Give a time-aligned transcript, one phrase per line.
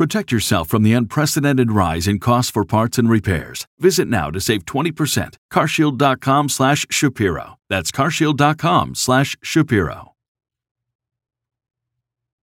[0.00, 3.66] Protect yourself from the unprecedented rise in costs for parts and repairs.
[3.78, 5.34] Visit now to save 20%.
[5.52, 7.58] Carshield.com slash Shapiro.
[7.68, 10.14] That's carshield.com slash Shapiro.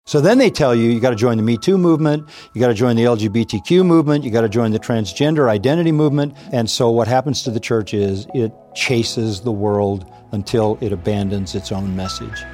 [0.05, 2.69] So then they tell you you got to join the Me Too movement, you got
[2.69, 6.33] to join the LGBTQ movement, you got to join the transgender identity movement.
[6.53, 11.53] And so what happens to the church is it chases the world until it abandons
[11.53, 12.45] its own message.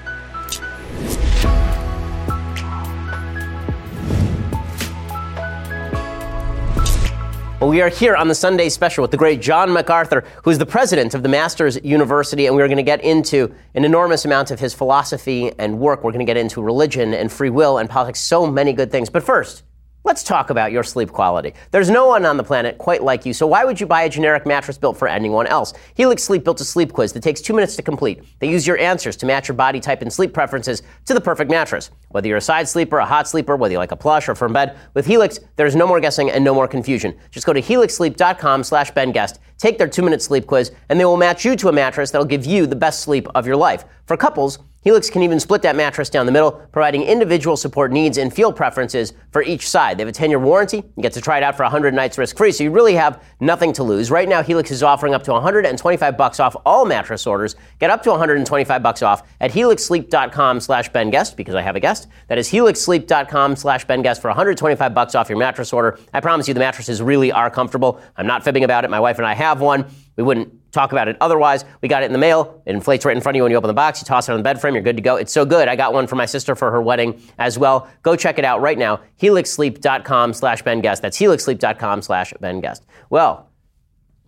[7.60, 10.60] Well, we are here on the Sunday special with the great John MacArthur, who is
[10.60, 14.52] the president of the Masters University, and we're going to get into an enormous amount
[14.52, 16.04] of his philosophy and work.
[16.04, 19.10] We're going to get into religion and free will and politics, so many good things.
[19.10, 19.64] But first,
[20.08, 21.54] Let's talk about your sleep quality.
[21.72, 24.10] There's no one on the planet quite like you, so why would you buy a
[24.10, 25.74] generic mattress built for anyone else?
[25.96, 28.24] Helix Sleep built a sleep quiz that takes two minutes to complete.
[28.40, 31.52] They use your answers to match your body type and sleep preferences to the perfect
[31.52, 31.92] mattress.
[32.12, 34.54] Whether you're a side sleeper, a hot sleeper, whether you like a plush or firm
[34.54, 37.14] bed, with Helix, there's no more guessing and no more confusion.
[37.30, 41.44] Just go to helixsleep.com slash BenGuest, take their two-minute sleep quiz, and they will match
[41.44, 43.84] you to a mattress that'll give you the best sleep of your life.
[44.06, 48.18] For couples, Helix can even split that mattress down the middle, providing individual support needs
[48.18, 49.98] and feel preferences for each side.
[49.98, 50.78] They have a 10 year warranty.
[50.78, 53.22] You get to try it out for 100 nights risk free, so you really have
[53.42, 54.10] nothing to lose.
[54.10, 57.58] Right now, Helix is offering up to 125 bucks off all mattress orders.
[57.80, 62.08] Get up to 125 bucks off at helixsleep.com slash BenGuest, because I have a guest.
[62.30, 66.00] That is helixsleep.com slash BenGuest for 125 bucks off your mattress order.
[66.14, 68.00] I promise you the mattresses really are comfortable.
[68.16, 68.90] I'm not fibbing about it.
[68.90, 69.86] My wife and I have one.
[70.18, 71.64] We wouldn't talk about it otherwise.
[71.82, 72.62] We got it in the mail.
[72.66, 74.02] It inflates right in front of you when you open the box.
[74.02, 74.74] You toss it on the bed frame.
[74.74, 75.16] You're good to go.
[75.16, 75.68] It's so good.
[75.68, 77.88] I got one for my sister for her wedding as well.
[78.02, 79.00] Go check it out right now.
[79.22, 81.02] HelixSleep.com slash BenGuest.
[81.02, 82.82] That's HelixSleep.com slash BenGuest.
[83.10, 83.50] Well,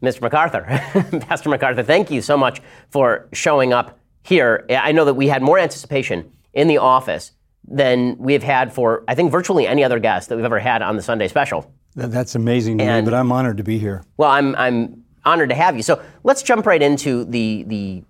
[0.02, 0.22] Mr.
[0.22, 0.62] MacArthur,
[1.28, 4.66] Pastor MacArthur, thank you so much for showing up here.
[4.70, 7.34] I know that we had more anticipation in the office
[7.68, 10.82] than we have had for, I think, virtually any other guest that we've ever had
[10.82, 11.72] on the Sunday special.
[11.96, 14.04] That's amazing to and, me, but I'm honored to be here.
[14.18, 15.84] Well, I'm, I'm honored to have you.
[15.84, 18.04] So let's jump right into the the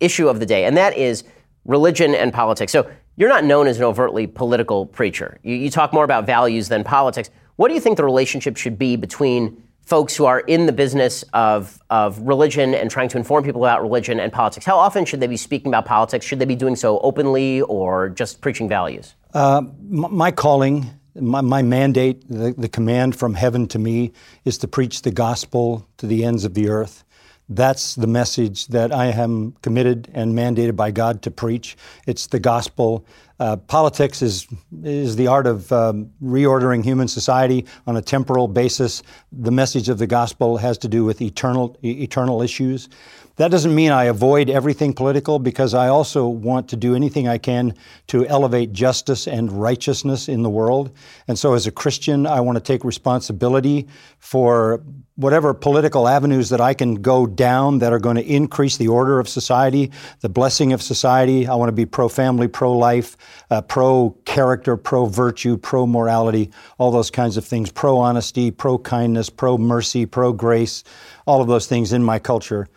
[0.00, 1.24] issue of the day, and that is
[1.64, 2.72] religion and politics.
[2.72, 5.38] So you're not known as an overtly political preacher.
[5.42, 7.30] You, you talk more about values than politics.
[7.56, 11.24] What do you think the relationship should be between folks who are in the business
[11.32, 14.66] of, of religion and trying to inform people about religion and politics?
[14.66, 16.26] How often should they be speaking about politics?
[16.26, 19.14] Should they be doing so openly or just preaching values?
[19.32, 24.12] Uh, my calling my, my mandate, the, the command from heaven to me,
[24.44, 27.04] is to preach the gospel to the ends of the earth.
[27.48, 31.76] That's the message that I am committed and mandated by God to preach.
[32.06, 33.06] It's the gospel.
[33.38, 34.46] Uh, politics is
[34.82, 39.02] is the art of um, reordering human society on a temporal basis.
[39.30, 42.88] The message of the gospel has to do with eternal eternal issues.
[43.36, 47.38] That doesn't mean I avoid everything political because I also want to do anything I
[47.38, 47.74] can
[48.06, 50.92] to elevate justice and righteousness in the world.
[51.26, 53.88] And so, as a Christian, I want to take responsibility
[54.20, 54.84] for
[55.16, 59.18] whatever political avenues that I can go down that are going to increase the order
[59.18, 59.90] of society,
[60.20, 61.48] the blessing of society.
[61.48, 63.16] I want to be pro family, pro life,
[63.50, 68.78] uh, pro character, pro virtue, pro morality, all those kinds of things, pro honesty, pro
[68.78, 70.84] kindness, pro mercy, pro grace,
[71.26, 72.68] all of those things in my culture.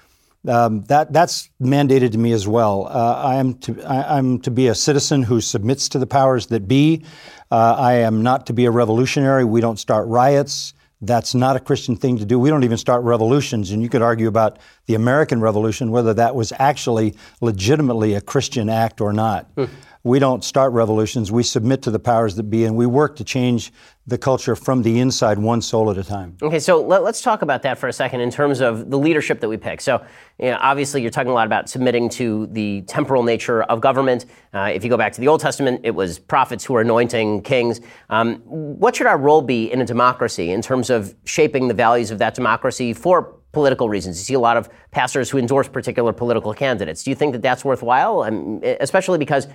[0.48, 2.88] Um, that that's mandated to me as well.
[2.88, 6.48] Uh, I am to I, am to be a citizen who submits to the powers
[6.48, 7.04] that be.
[7.52, 9.44] Uh, I am not to be a revolutionary.
[9.44, 10.74] We don't start riots.
[11.02, 12.40] That's not a Christian thing to do.
[12.40, 13.72] We don't even start revolutions.
[13.72, 14.58] And you could argue about
[14.88, 19.46] the American Revolution, whether that was actually legitimately a Christian act or not.
[19.56, 19.66] Hmm.
[20.08, 21.34] We don't start revolutions.
[21.34, 23.74] We submit to the powers that be, and we work to change
[24.06, 26.38] the culture from the inside, one soul at a time.
[26.42, 29.42] Okay, so let, us talk about that for a second in terms of the leadership
[29.42, 29.82] that we pick.
[29.82, 30.02] So,
[30.40, 34.28] you know, obviously, you're talking a lot about submitting to the temporal nature of government.
[34.54, 37.42] Uh, if you go back to the Old Testament, it was prophets who were anointing
[37.42, 37.82] kings.
[38.10, 42.12] Um, what should our role be in a democracy in terms of shaping the values
[42.12, 44.20] of that democracy for political reasons.
[44.20, 47.04] You see a lot of pastors who endorse particular political candidates.
[47.04, 48.22] Do you think that that's worthwhile?
[48.22, 49.48] Um, especially because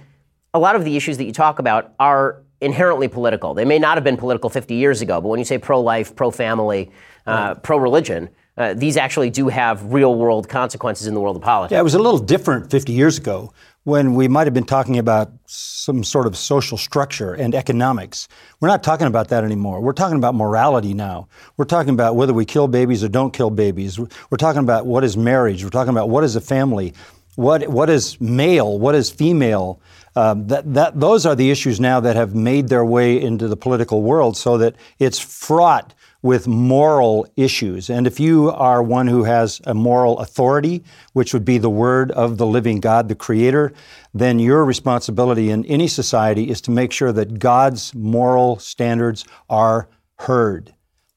[0.55, 3.55] a lot of the issues that you talk about are inherently political.
[3.55, 6.15] They may not have been political 50 years ago, but when you say pro life,
[6.15, 6.91] pro family,
[7.27, 11.43] uh, pro religion, uh, these actually do have real world consequences in the world of
[11.43, 11.73] politics.
[11.73, 13.53] Yeah, it was a little different 50 years ago
[13.85, 18.29] when we might have been talking about some sort of social structure and economics.
[18.61, 19.81] We're not talking about that anymore.
[19.81, 21.29] We're talking about morality now.
[21.57, 23.99] We're talking about whether we kill babies or don't kill babies.
[23.99, 25.65] We're talking about what is marriage.
[25.65, 26.93] We're talking about what is a family.
[27.37, 28.79] What, what is male?
[28.79, 29.81] What is female?
[30.15, 33.57] Um, that, that, those are the issues now that have made their way into the
[33.57, 37.91] political world so that it's fraught with moral issues.
[37.91, 42.13] And if you are one who has a moral authority, which would be the word
[42.13, 43.73] of the living God, the Creator,
[44.15, 49.89] then your responsibility in any society is to make sure that God's moral standards are
[50.21, 50.73] heard.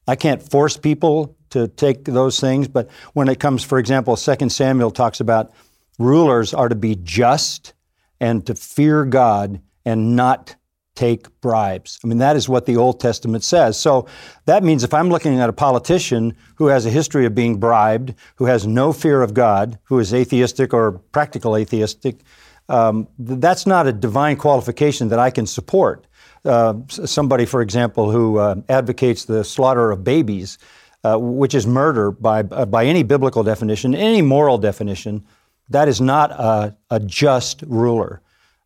[0.07, 4.49] I can't force people to take those things, but when it comes, for example, 2
[4.49, 5.53] Samuel talks about
[5.99, 7.74] rulers are to be just
[8.19, 10.55] and to fear God and not
[10.95, 11.99] take bribes.
[12.03, 13.77] I mean, that is what the Old Testament says.
[13.77, 14.07] So
[14.45, 18.13] that means if I'm looking at a politician who has a history of being bribed,
[18.37, 22.21] who has no fear of God, who is atheistic or practical atheistic,
[22.69, 26.07] um, that's not a divine qualification that I can support.
[26.45, 30.57] Uh, somebody, for example, who uh, advocates the slaughter of babies,
[31.03, 35.25] uh, which is murder by, uh, by any biblical definition, any moral definition,
[35.69, 38.21] that is not a, a just ruler.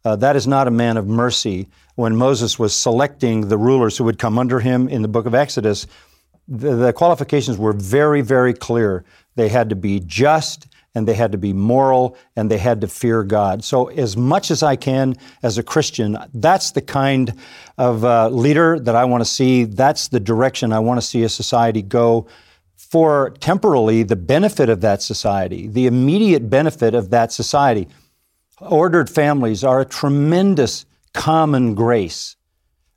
[0.06, 1.68] Uh, that is not a man of mercy.
[1.96, 5.36] When Moses was selecting the rulers who would come under him in the book of
[5.36, 5.88] Exodus,
[6.48, 9.04] the, the qualifications were very, very clear.
[9.36, 12.88] They had to be just and they had to be moral and they had to
[12.88, 13.64] fear God.
[13.64, 17.34] So, as much as I can as a Christian, that's the kind
[17.78, 19.66] of uh, leader that I want to see.
[19.66, 22.28] That's the direction I want to see a society go
[22.90, 27.88] for temporally the benefit of that society, the immediate benefit of that society.
[28.60, 32.36] Ordered families are a tremendous common grace.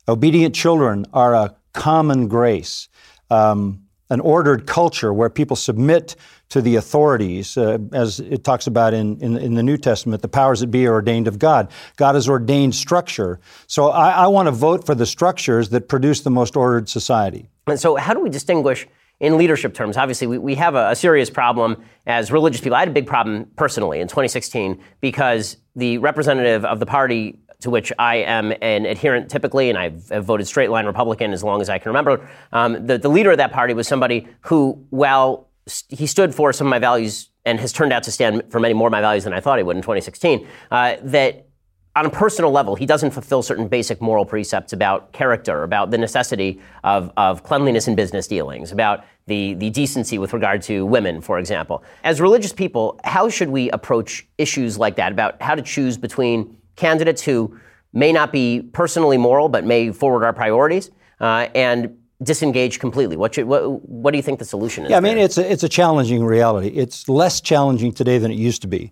[0.07, 2.89] Obedient children are a common grace.
[3.29, 6.15] Um, an ordered culture where people submit
[6.49, 10.27] to the authorities, uh, as it talks about in, in, in, the New Testament, the
[10.27, 11.71] powers that be are ordained of God.
[11.95, 13.39] God has ordained structure.
[13.65, 17.49] So I, I want to vote for the structures that produce the most ordered society.
[17.65, 18.87] And so, how do we distinguish
[19.23, 22.75] in leadership terms, obviously, we, we have a, a, serious problem as religious people.
[22.75, 27.69] I had a big problem personally in 2016 because the representative of the party to
[27.69, 31.61] which I am an adherent typically, and I've, I've voted straight line Republican as long
[31.61, 35.47] as I can remember, um, the, the leader of that party was somebody who, while
[35.67, 38.59] st- he stood for some of my values and has turned out to stand for
[38.59, 41.47] many more of my values than I thought he would in 2016, uh, that
[41.95, 45.97] on a personal level, he doesn't fulfill certain basic moral precepts about character, about the
[45.97, 51.21] necessity of, of cleanliness in business dealings, about the, the decency with regard to women,
[51.21, 51.83] for example.
[52.03, 56.57] As religious people, how should we approach issues like that about how to choose between
[56.75, 57.59] candidates who
[57.93, 63.15] may not be personally moral but may forward our priorities uh, and disengage completely?
[63.15, 64.89] What, should, what, what do you think the solution is?
[64.89, 66.69] Yeah, I mean, it's a, it's a challenging reality.
[66.69, 68.91] It's less challenging today than it used to be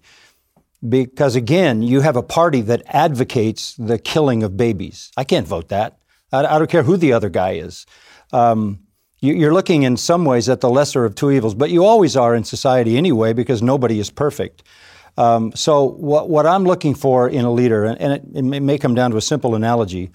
[0.87, 5.11] because again, you have a party that advocates the killing of babies.
[5.15, 5.99] I can't vote that.
[6.31, 7.85] I, I don't care who the other guy is.
[8.31, 8.79] Um,
[9.19, 12.17] you, are looking in some ways at the lesser of two evils, but you always
[12.17, 14.63] are in society anyway because nobody is perfect.
[15.17, 18.95] Um, so what, what, I'm looking for in a leader, and, it, it, may come
[18.95, 20.09] down to a simple analogy.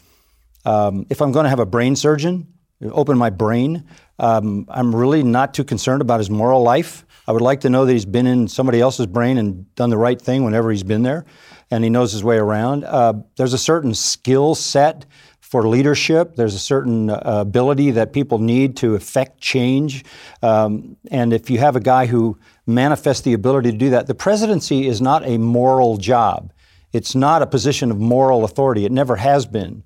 [0.65, 2.49] Um, if I'm going to have a brain surgeon
[2.83, 3.85] open my brain,
[4.19, 7.05] um, I'm really not too concerned about his moral life.
[7.29, 9.99] I would like to know that he's been in somebody else's brain and done the
[9.99, 11.25] right thing whenever he's been there,
[11.71, 12.85] and he knows his way around.
[12.85, 15.07] Uh, there's a certain skill set
[15.41, 16.37] for leadership.
[16.37, 20.05] There's a certain uh, ability that people need to effect change.
[20.43, 24.15] Um, and if you have a guy who manifests the ability to do that, the
[24.15, 26.53] presidency is not a moral job.
[26.93, 28.85] It's not a position of moral authority.
[28.85, 29.85] It never has been.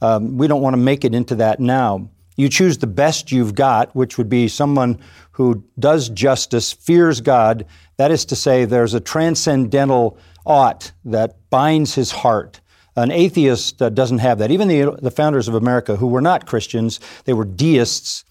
[0.00, 2.08] Um, we don't want to make it into that now.
[2.36, 4.98] You choose the best you've got, which would be someone
[5.32, 7.66] who does justice, fears God.
[7.96, 12.60] That is to say, there's a transcendental ought that binds his heart.
[12.96, 14.50] An atheist uh, doesn't have that.
[14.50, 18.24] Even the, the founders of America, who were not Christians, they were deists,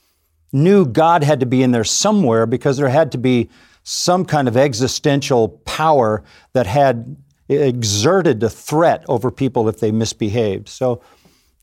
[0.52, 3.50] knew God had to be in there somewhere because there had to be
[3.84, 7.16] some kind of existential power that had
[7.48, 10.70] exerted a threat over people if they misbehaved.
[10.70, 11.02] So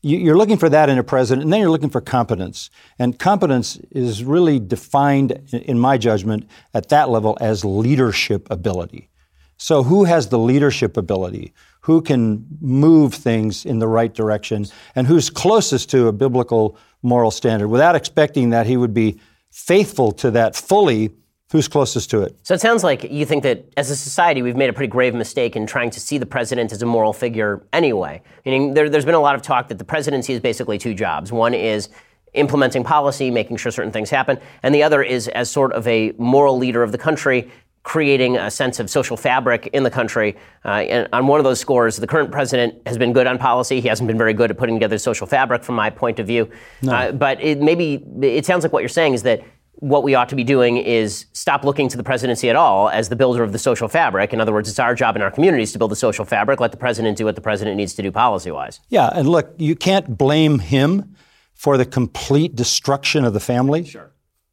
[0.07, 2.69] you're looking for that in a president, and then you're looking for competence.
[2.97, 9.09] And competence is really defined, in my judgment, at that level as leadership ability.
[9.57, 11.53] So, who has the leadership ability?
[11.81, 14.67] Who can move things in the right direction?
[14.95, 19.19] And who's closest to a biblical moral standard without expecting that he would be
[19.51, 21.11] faithful to that fully
[21.51, 22.35] Who's closest to it?
[22.43, 25.15] So it sounds like you think that as a society, we've made a pretty grave
[25.15, 28.21] mistake in trying to see the president as a moral figure anyway.
[28.45, 31.31] Meaning, there, has been a lot of talk that the presidency is basically two jobs.
[31.31, 31.87] One is
[32.33, 36.11] implementing policy, making sure certain things happen, and the other is as sort of a
[36.17, 37.49] moral leader of the country,
[37.83, 40.35] creating a sense of social fabric in the country.
[40.65, 43.79] Uh, and on one of those scores, the current president has been good on policy.
[43.79, 46.51] He hasn't been very good at putting together social fabric, from my point of view.
[46.81, 46.93] No.
[46.93, 49.41] Uh, but it maybe it sounds like what you're saying is that
[49.79, 53.09] what we ought to be doing is stop looking to the presidency at all as
[53.09, 54.33] the builder of the social fabric.
[54.33, 56.59] In other words, it's our job in our communities to build the social fabric.
[56.59, 58.79] Let the president do what the president needs to do policy wise.
[58.89, 61.15] Yeah, and look, you can't blame him
[61.53, 63.85] for the complete destruction of the family.
[63.85, 64.11] Sure.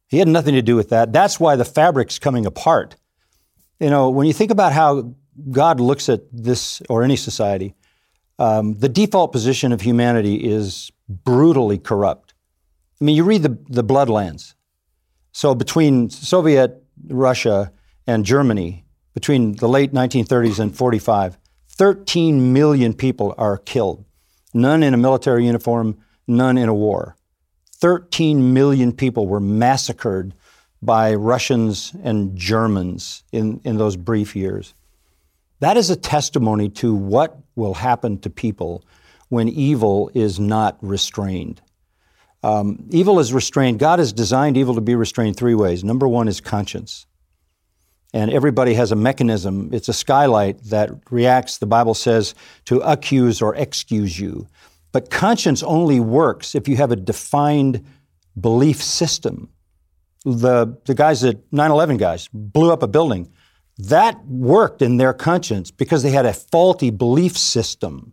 [0.08, 1.12] He had nothing to do with that.
[1.12, 2.96] That's why the fabric's coming apart.
[3.80, 5.14] You know, when you think about how
[5.50, 7.74] God looks at this or any society,
[8.38, 12.34] um, the default position of humanity is brutally corrupt.
[13.00, 14.54] I mean, you read the, the Bloodlands
[15.34, 17.72] so between Soviet Russia
[18.06, 21.36] and Germany, between the late 1930s and 45,
[21.70, 24.04] 13 million people are killed.
[24.54, 25.98] None in a military uniform,
[26.28, 27.16] none in a war.
[27.72, 30.34] 13 million people were massacred
[30.80, 34.72] by Russians and Germans in, in those brief years.
[35.58, 38.84] That is a testimony to what will happen to people
[39.30, 41.60] when evil is not restrained.
[42.44, 43.78] Um, evil is restrained.
[43.78, 45.82] God has designed evil to be restrained three ways.
[45.82, 47.06] Number one is conscience.
[48.12, 49.70] And everybody has a mechanism.
[49.72, 52.34] It's a skylight that reacts, the Bible says,
[52.66, 54.46] to accuse or excuse you.
[54.92, 57.82] But conscience only works if you have a defined
[58.38, 59.48] belief system.
[60.26, 63.32] The, the guys at 9 11 guys blew up a building.
[63.78, 68.12] That worked in their conscience because they had a faulty belief system.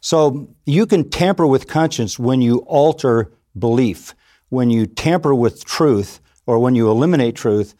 [0.00, 4.14] So you can tamper with conscience when you alter belief.
[4.48, 7.74] When you tamper with truth or when you eliminate truth,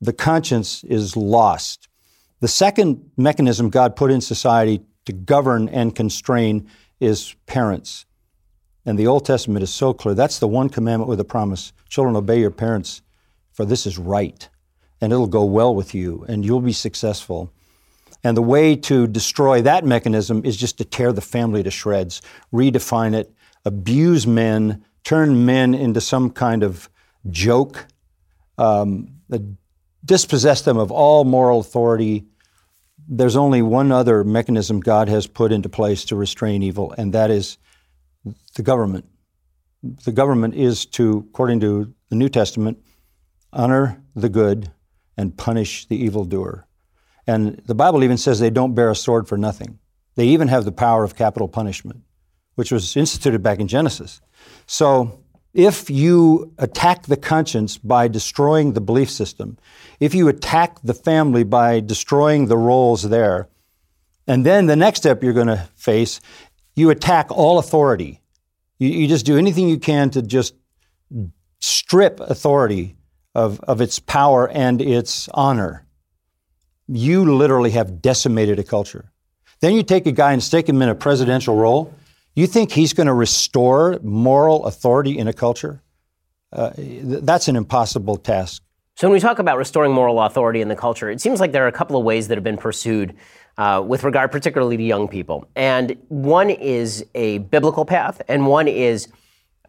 [0.00, 1.88] the conscience is lost.
[2.40, 6.68] The second mechanism God put in society to govern and constrain
[7.00, 8.04] is parents.
[8.84, 10.14] And the Old Testament is so clear.
[10.14, 11.72] That's the one commandment with a promise.
[11.88, 13.02] Children, obey your parents,
[13.52, 14.48] for this is right,
[15.00, 17.52] and it'll go well with you, and you'll be successful.
[18.22, 22.22] And the way to destroy that mechanism is just to tear the family to shreds,
[22.52, 23.32] redefine it,
[23.64, 26.90] abuse men, turn men into some kind of
[27.30, 27.86] joke,
[28.58, 29.20] um,
[30.04, 32.26] dispossess them of all moral authority.
[33.08, 37.30] There's only one other mechanism God has put into place to restrain evil, and that
[37.30, 37.56] is
[38.56, 39.04] the government.
[40.04, 42.78] The government is to, according to the New Testament,
[43.52, 44.72] honor the good
[45.16, 46.66] and punish the evildoer.
[47.28, 49.78] And the Bible even says they don't bear a sword for nothing.
[50.16, 52.02] They even have the power of capital punishment,
[52.56, 54.20] which was instituted back in Genesis.
[54.66, 55.22] So
[55.54, 59.56] if you attack the conscience by destroying the belief system,
[60.00, 63.48] if you attack the family by destroying the roles there,
[64.26, 66.20] and then the next step you're going to face,
[66.74, 68.20] you attack all authority.
[68.78, 70.54] You, you, just do anything you can to just
[71.60, 72.96] strip authority
[73.34, 75.86] of, of its power and its honor.
[76.86, 79.10] You literally have decimated a culture.
[79.60, 81.94] Then you take a guy and stick him in a presidential role
[82.36, 85.82] you think he's going to restore moral authority in a culture?
[86.52, 88.62] Uh, that's an impossible task.
[88.94, 91.64] So, when we talk about restoring moral authority in the culture, it seems like there
[91.64, 93.14] are a couple of ways that have been pursued
[93.58, 95.46] uh, with regard particularly to young people.
[95.54, 99.08] And one is a biblical path, and one is,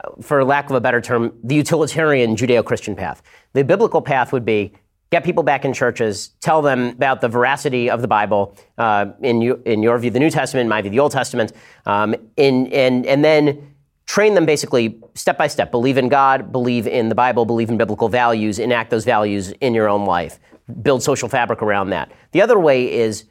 [0.02, 3.22] uh, for lack of a better term, the utilitarian Judeo Christian path.
[3.54, 4.74] The biblical path would be
[5.10, 9.42] get people back in churches, tell them about the veracity of the Bible, uh, in,
[9.42, 11.54] you, in your view, the New Testament, in my view, the Old Testament,
[11.86, 13.74] um, in, and, and then
[14.06, 15.72] train them basically step by step.
[15.72, 19.74] Believe in God, believe in the Bible, believe in biblical values, enact those values in
[19.74, 20.40] your own life,
[20.82, 22.12] build social fabric around that.
[22.32, 23.26] The other way is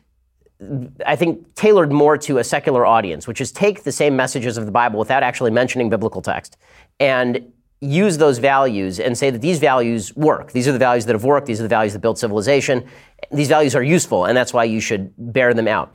[1.05, 4.65] I think tailored more to a secular audience, which is take the same messages of
[4.65, 6.57] the Bible without actually mentioning biblical text
[6.99, 10.53] and use those values and say that these values work.
[10.53, 11.47] These are the values that have worked.
[11.47, 12.85] These are the values that built civilization.
[13.31, 15.95] These values are useful, and that's why you should bear them out.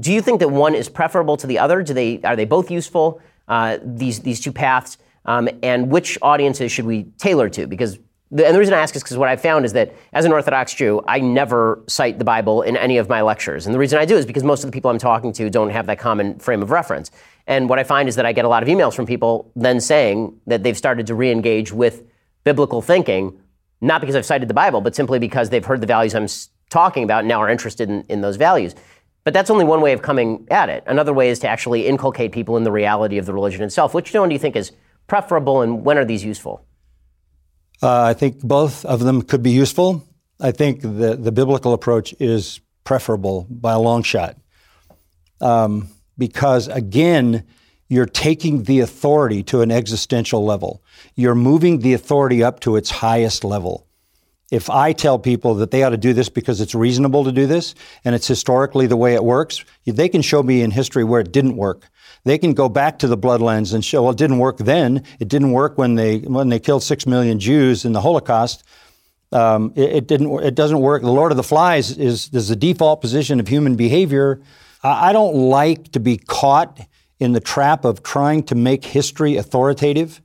[0.00, 1.82] Do you think that one is preferable to the other?
[1.82, 3.20] Do they are they both useful?
[3.48, 7.66] Uh, these these two paths, um, and which audiences should we tailor to?
[7.66, 7.98] Because
[8.30, 10.32] the, and the reason I ask is because what I've found is that as an
[10.32, 13.66] Orthodox Jew, I never cite the Bible in any of my lectures.
[13.66, 15.70] And the reason I do is because most of the people I'm talking to don't
[15.70, 17.10] have that common frame of reference.
[17.46, 19.80] And what I find is that I get a lot of emails from people then
[19.80, 22.04] saying that they've started to re engage with
[22.44, 23.38] biblical thinking,
[23.80, 26.28] not because I've cited the Bible, but simply because they've heard the values I'm
[26.70, 28.74] talking about and now are interested in, in those values.
[29.24, 30.82] But that's only one way of coming at it.
[30.86, 33.92] Another way is to actually inculcate people in the reality of the religion itself.
[33.92, 34.72] Which one do you think is
[35.06, 36.64] preferable and when are these useful?
[37.82, 40.06] Uh, I think both of them could be useful.
[40.40, 44.36] I think the, the biblical approach is preferable by a long shot.
[45.40, 45.88] Um,
[46.20, 47.42] because again,
[47.88, 50.80] you're taking the authority to an existential level.
[51.16, 53.88] You're moving the authority up to its highest level.
[54.52, 57.46] If I tell people that they ought to do this because it's reasonable to do
[57.46, 57.74] this
[58.04, 61.32] and it's historically the way it works, they can show me in history where it
[61.32, 61.88] didn't work.
[62.24, 65.04] They can go back to the Bloodlands and show, well, it didn't work then.
[65.18, 68.62] It didn't work when they, when they killed six million Jews in the Holocaust.
[69.32, 70.40] Um, it, it, didn't.
[70.40, 71.02] It doesn't work.
[71.02, 74.40] The Lord of the Flies is, is the default position of human behavior.
[74.82, 76.80] I, don't like to be caught
[77.18, 80.20] in the trap of trying to make history authoritative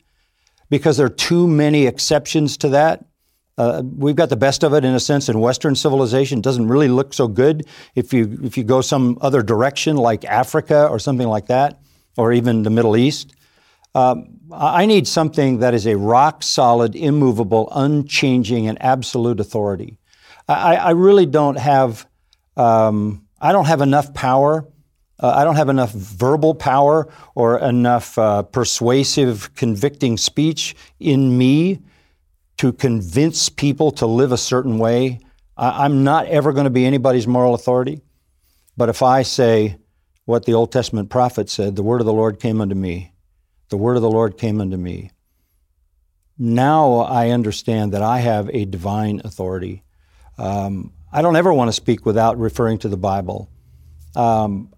[0.70, 3.06] because there are too many exceptions to that.
[3.58, 6.40] Uh, we've got the best of it in a sense in Western civilization.
[6.40, 10.26] It doesn't really look so good if you if you go some other direction like
[10.26, 11.80] Africa or something like that,
[12.18, 13.34] or even the Middle East.
[13.94, 19.98] Um, I need something that is a rock solid, immovable, unchanging, and absolute authority.
[20.50, 22.06] I, I really don't have
[22.58, 24.68] um, I don't have enough power.
[25.20, 31.82] Uh, I don't have enough verbal power or enough uh, persuasive, convicting speech in me
[32.58, 35.20] to convince people to live a certain way.
[35.56, 38.02] I, I'm not ever going to be anybody's moral authority.
[38.78, 39.78] But if I say
[40.26, 43.14] what the Old Testament prophet said, the word of the Lord came unto me,
[43.70, 45.12] the word of the Lord came unto me.
[46.40, 49.84] Now I understand that I have a divine authority.
[50.40, 53.50] Um, I don't ever want to speak without referring to the Bible.
[54.18, 54.74] Um,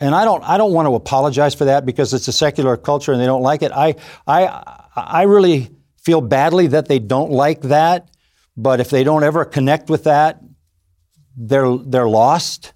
[0.00, 3.12] and I don't, I don't want to apologize for that because it's a secular culture
[3.12, 3.70] and they don't like it.
[3.70, 3.94] I,
[4.26, 5.70] I, I really
[6.02, 8.10] feel badly that they don't like that,
[8.56, 10.42] but if they don't ever connect with that,
[11.36, 12.72] they're, they're lost.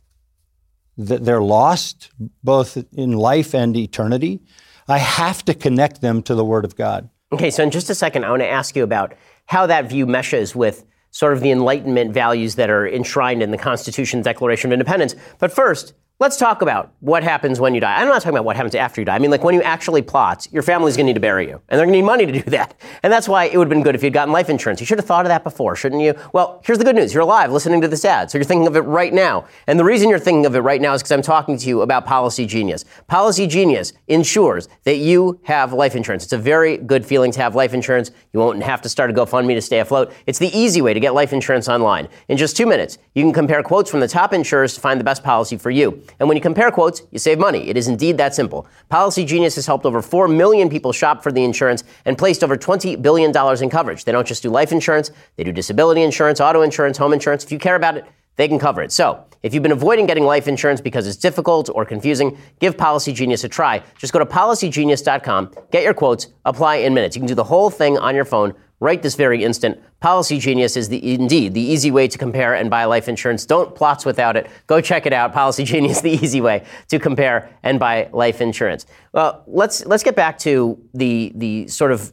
[0.97, 2.13] They're lost
[2.45, 4.39] both in life and eternity.
[4.87, 7.11] I have to connect them to the Word of God.
[7.33, 9.15] Okay, so in just a second, I want to ask you about
[9.47, 13.59] how that view meshes with sort of the Enlightenment values that are enshrined in the
[13.59, 15.15] Constitution Declaration of Independence.
[15.39, 17.97] But first, Let's talk about what happens when you die.
[17.97, 19.15] I'm not talking about what happens after you die.
[19.15, 21.63] I mean, like when you actually plot, your family's going to need to bury you,
[21.71, 22.79] and they're going to need money to do that.
[23.03, 24.81] And that's why it would have been good if you'd gotten life insurance.
[24.81, 26.15] You should have thought of that before, shouldn't you?
[26.35, 28.77] Well, here's the good news: you're alive, listening to this ad, so you're thinking of
[28.77, 29.47] it right now.
[29.67, 31.81] And the reason you're thinking of it right now is because I'm talking to you
[31.81, 32.85] about Policy Genius.
[33.07, 36.25] Policy Genius ensures that you have life insurance.
[36.25, 38.11] It's a very good feeling to have life insurance.
[38.35, 40.13] You won't have to start a GoFundMe to stay afloat.
[40.27, 42.09] It's the easy way to get life insurance online.
[42.29, 45.05] In just two minutes, you can compare quotes from the top insurers to find the
[45.05, 46.03] best policy for you.
[46.19, 47.69] And when you compare quotes you save money.
[47.69, 48.67] It is indeed that simple.
[48.89, 52.57] Policy Genius has helped over 4 million people shop for the insurance and placed over
[52.57, 53.31] $20 billion
[53.63, 54.05] in coverage.
[54.05, 57.45] They don't just do life insurance, they do disability insurance, auto insurance, home insurance.
[57.45, 58.05] If you care about it,
[58.37, 58.93] they can cover it.
[58.93, 63.13] So, if you've been avoiding getting life insurance because it's difficult or confusing, give Policy
[63.13, 63.83] Genius a try.
[63.99, 67.17] Just go to policygenius.com, get your quotes, apply in minutes.
[67.17, 69.79] You can do the whole thing on your phone right this very instant.
[70.01, 73.45] Policy Genius is the indeed the easy way to compare and buy life insurance.
[73.47, 74.49] Don't plots without it.
[74.67, 75.33] Go check it out.
[75.33, 78.87] Policy Genius, the easy way to compare and buy life insurance.
[79.13, 82.13] Well, let's let's get back to the the sort of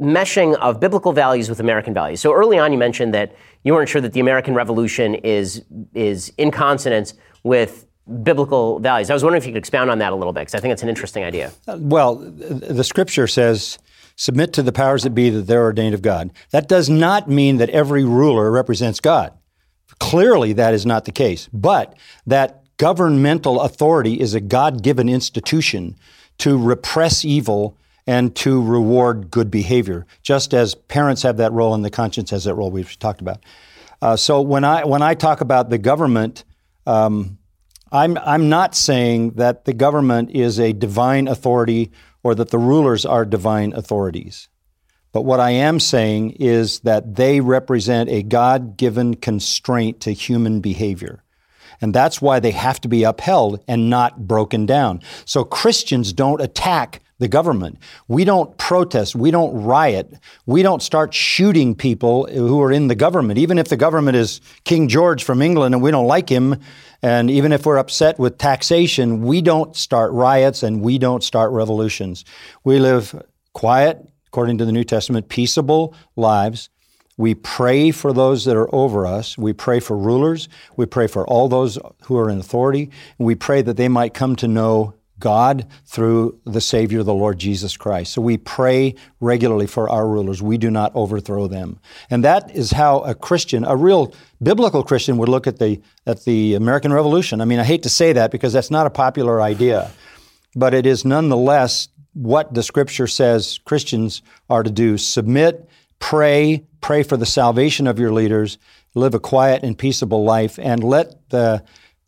[0.00, 2.20] meshing of biblical values with American values.
[2.20, 5.62] So early on, you mentioned that you weren't sure that the American Revolution is
[5.94, 7.86] is in consonance with
[8.24, 9.08] biblical values.
[9.08, 10.72] I was wondering if you could expound on that a little bit because I think
[10.72, 11.52] it's an interesting idea.
[11.68, 13.78] Well, the Scripture says
[14.20, 16.30] submit to the powers that be that they're ordained of God.
[16.50, 19.32] That does not mean that every ruler represents God.
[19.98, 21.48] Clearly, that is not the case.
[21.54, 25.96] But that governmental authority is a God given institution
[26.36, 31.82] to repress evil and to reward good behavior, just as parents have that role and
[31.82, 33.42] the conscience has that role we've talked about.
[34.02, 36.44] Uh, so when I, when I talk about the government,
[36.86, 37.38] um,
[37.90, 41.90] I'm, I'm not saying that the government is a divine authority
[42.22, 44.48] or that the rulers are divine authorities.
[45.12, 50.60] But what I am saying is that they represent a God given constraint to human
[50.60, 51.24] behavior.
[51.80, 55.00] And that's why they have to be upheld and not broken down.
[55.24, 57.78] So Christians don't attack the government.
[58.08, 59.14] We don't protest.
[59.14, 60.12] We don't riot.
[60.46, 63.38] We don't start shooting people who are in the government.
[63.38, 66.56] Even if the government is King George from England and we don't like him,
[67.02, 71.52] and even if we're upset with taxation, we don't start riots and we don't start
[71.52, 72.24] revolutions.
[72.64, 73.22] We live
[73.54, 76.68] quiet, according to the New Testament, peaceable lives.
[77.16, 79.36] We pray for those that are over us.
[79.36, 80.48] We pray for rulers.
[80.76, 82.90] We pray for all those who are in authority.
[83.18, 87.38] And we pray that they might come to know God through the Savior, the Lord
[87.38, 88.12] Jesus Christ.
[88.12, 90.42] So we pray regularly for our rulers.
[90.42, 91.78] We do not overthrow them.
[92.10, 96.24] And that is how a Christian, a real biblical Christian, would look at the, at
[96.24, 97.40] the American Revolution.
[97.40, 99.90] I mean, I hate to say that because that's not a popular idea,
[100.56, 105.68] but it is nonetheless what the Scripture says Christians are to do submit,
[106.00, 108.58] pray, pray for the salvation of your leaders,
[108.94, 111.62] live a quiet and peaceable life, and let the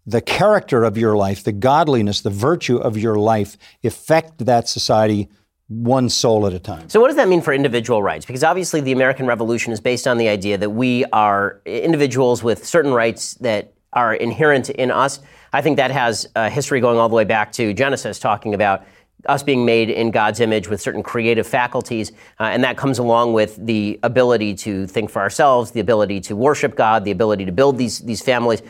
[0.06, 5.28] the character of your life, the godliness, the virtue of your life affect that society
[5.68, 6.88] one soul at a time.
[6.88, 8.26] So, what does that mean for individual rights?
[8.26, 12.66] Because obviously, the American Revolution is based on the idea that we are individuals with
[12.66, 15.20] certain rights that are inherent in us.
[15.52, 18.84] I think that has a history going all the way back to Genesis, talking about
[19.26, 22.10] us being made in God's image with certain creative faculties,
[22.40, 26.34] uh, and that comes along with the ability to think for ourselves, the ability to
[26.34, 28.62] worship God, the ability to build these these families.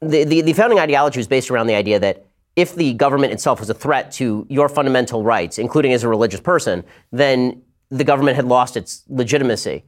[0.00, 3.60] The, the, the founding ideology was based around the idea that if the government itself
[3.60, 8.36] was a threat to your fundamental rights, including as a religious person, then the government
[8.36, 9.84] had lost its legitimacy.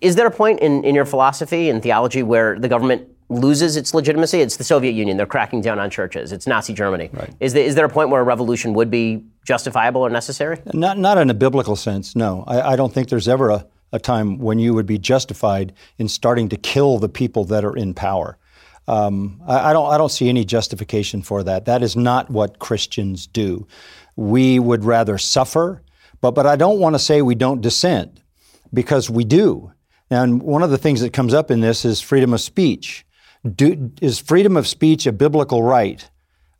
[0.00, 3.92] Is there a point in, in your philosophy and theology where the government loses its
[3.92, 4.40] legitimacy?
[4.40, 5.16] It's the Soviet Union.
[5.16, 6.30] They're cracking down on churches.
[6.30, 7.10] It's Nazi Germany.
[7.12, 7.34] Right.
[7.40, 10.58] Is, there, is there a point where a revolution would be justifiable or necessary?
[10.72, 12.44] Not, not in a biblical sense, no.
[12.46, 16.08] I, I don't think there's ever a, a time when you would be justified in
[16.08, 18.38] starting to kill the people that are in power.
[18.86, 21.64] Um, I, I, don't, I don't see any justification for that.
[21.64, 23.66] That is not what Christians do.
[24.16, 25.82] We would rather suffer,
[26.20, 28.20] but, but I don't want to say we don't dissent
[28.72, 29.72] because we do.
[30.10, 33.06] And one of the things that comes up in this is freedom of speech.
[33.56, 36.08] Do, is freedom of speech a biblical right?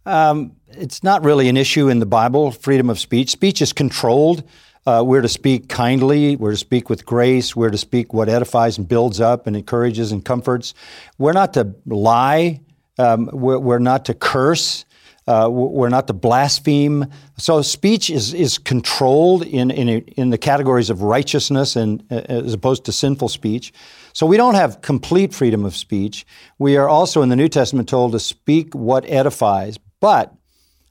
[0.06, 3.30] Um, it's not really an issue in the Bible, freedom of speech.
[3.30, 4.42] Speech is controlled.
[4.86, 6.36] Uh, we're to speak kindly.
[6.36, 7.56] We're to speak with grace.
[7.56, 10.74] We're to speak what edifies and builds up and encourages and comforts.
[11.16, 12.60] We're not to lie.
[12.98, 14.84] Um, we're, we're, not to curse.
[15.26, 17.06] Uh, we're not to blaspheme.
[17.38, 22.52] So speech is, is controlled in, in, in the categories of righteousness and uh, as
[22.52, 23.72] opposed to sinful speech.
[24.12, 26.26] So we don't have complete freedom of speech.
[26.58, 30.34] We are also in the New Testament told to speak what edifies, but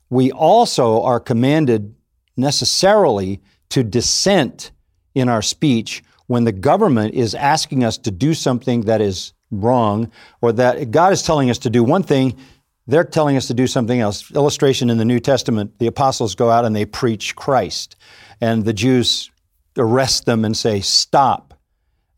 [0.09, 1.95] we also are commanded
[2.35, 3.39] necessarily
[3.73, 4.71] to dissent
[5.15, 10.11] in our speech when the government is asking us to do something that is wrong
[10.41, 12.37] or that God is telling us to do one thing,
[12.85, 14.31] they're telling us to do something else.
[14.31, 17.95] Illustration in the New Testament, the apostles go out and they preach Christ,
[18.39, 19.31] and the Jews
[19.75, 21.55] arrest them and say, Stop.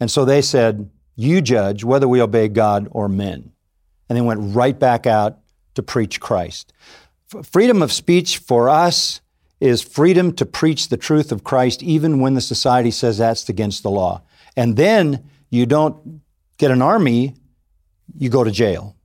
[0.01, 3.53] And so they said, You judge whether we obey God or men.
[4.09, 5.39] And they went right back out
[5.75, 6.73] to preach Christ.
[7.43, 9.21] Freedom of speech for us
[9.59, 13.83] is freedom to preach the truth of Christ even when the society says that's against
[13.83, 14.21] the law.
[14.55, 16.21] And then you don't
[16.57, 17.35] get an army,
[18.17, 18.95] you go to jail.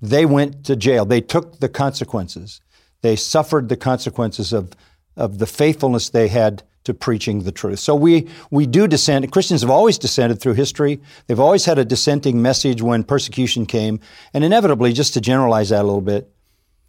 [0.00, 1.04] They went to jail.
[1.04, 2.60] They took the consequences.
[3.02, 4.72] They suffered the consequences of,
[5.16, 7.78] of the faithfulness they had to preaching the truth.
[7.78, 9.30] So we, we do dissent.
[9.30, 11.00] Christians have always dissented through history.
[11.26, 14.00] They've always had a dissenting message when persecution came.
[14.34, 16.31] And inevitably, just to generalize that a little bit,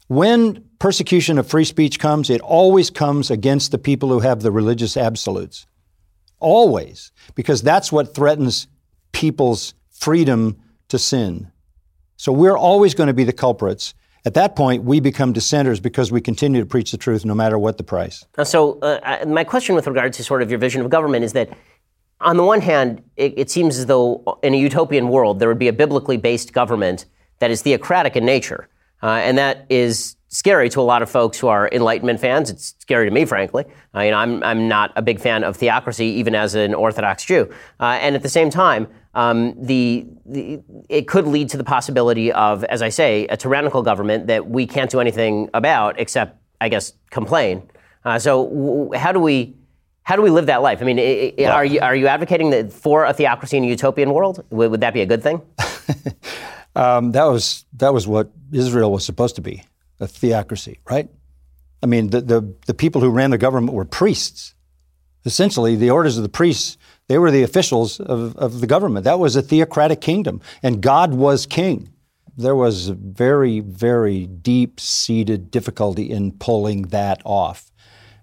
[0.08, 4.52] when persecution of free speech comes, it always comes against the people who have the
[4.52, 5.66] religious absolutes.
[6.40, 7.12] Always.
[7.36, 8.68] Because that's what threatens
[9.14, 10.58] people's freedom
[10.90, 11.52] to sin.
[12.18, 13.94] So we're always going to be the culprits.
[14.26, 17.58] At that point, we become dissenters because we continue to preach the truth no matter
[17.58, 18.26] what the price.
[18.44, 21.50] So, uh, my question with regard to sort of your vision of government is that,
[22.22, 25.60] on the one hand, it, it seems as though in a utopian world there would
[25.60, 27.06] be a biblically based government
[27.40, 28.70] that is theocratic in nature.
[29.04, 32.50] Uh, and that is scary to a lot of folks who are Enlightenment fans.
[32.50, 33.66] It's scary to me, frankly.
[33.94, 37.26] Uh, you know, I'm, I'm not a big fan of theocracy, even as an Orthodox
[37.26, 37.54] Jew.
[37.80, 42.32] Uh, and at the same time, um, the, the, it could lead to the possibility
[42.32, 46.70] of, as I say, a tyrannical government that we can't do anything about except, I
[46.70, 47.62] guess, complain.
[48.06, 49.56] Uh, so, w- how do we
[50.02, 50.82] how do we live that life?
[50.82, 53.68] I mean, it, it, are you are you advocating that for a theocracy in a
[53.68, 54.44] utopian world?
[54.50, 55.42] Would, would that be a good thing?
[56.76, 59.64] Um, that was that was what Israel was supposed to be,
[60.00, 61.10] a theocracy, right?
[61.84, 64.56] I mean, the, the, the people who ran the government were priests.
[65.26, 69.04] Essentially, the orders of the priests, they were the officials of, of the government.
[69.04, 71.90] That was a theocratic kingdom, and God was king.
[72.36, 77.72] There was a very, very deep seated difficulty in pulling that off.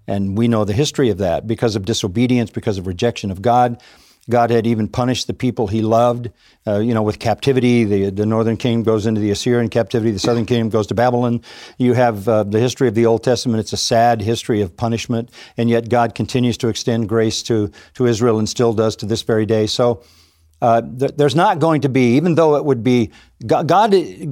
[0.07, 3.81] And we know the history of that because of disobedience, because of rejection of God.
[4.29, 6.29] God had even punished the people he loved,
[6.67, 7.83] uh, you know, with captivity.
[7.83, 11.41] The, the northern kingdom goes into the Assyrian captivity, the southern kingdom goes to Babylon.
[11.77, 13.59] You have uh, the history of the Old Testament.
[13.59, 18.05] It's a sad history of punishment, and yet God continues to extend grace to, to
[18.05, 19.65] Israel and still does to this very day.
[19.65, 20.03] So
[20.61, 23.11] uh, th- there's not going to be, even though it would be,
[23.45, 23.67] God,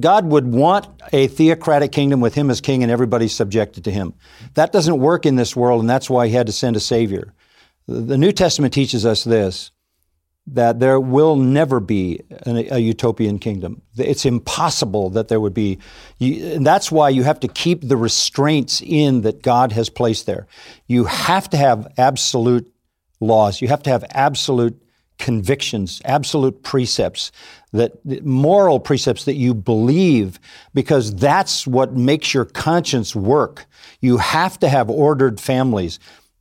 [0.00, 4.14] God would want a theocratic kingdom with him as king and everybody subjected to him.
[4.54, 7.34] That doesn't work in this world, and that's why he had to send a Savior.
[7.88, 9.72] The New Testament teaches us this
[10.46, 13.82] that there will never be a, a, utopian kingdom.
[13.96, 15.78] It's impossible that there would be.
[16.18, 20.26] You, and that's why you have to keep the restraints in that God has placed
[20.26, 20.46] there.
[20.86, 22.72] You have to have absolute
[23.20, 23.60] laws.
[23.60, 24.82] You have to have absolute
[25.18, 27.30] convictions, absolute precepts,
[27.72, 30.40] that moral precepts that you believe,
[30.74, 33.66] because that's what makes your conscience work.
[34.00, 36.00] You have to have ordered families,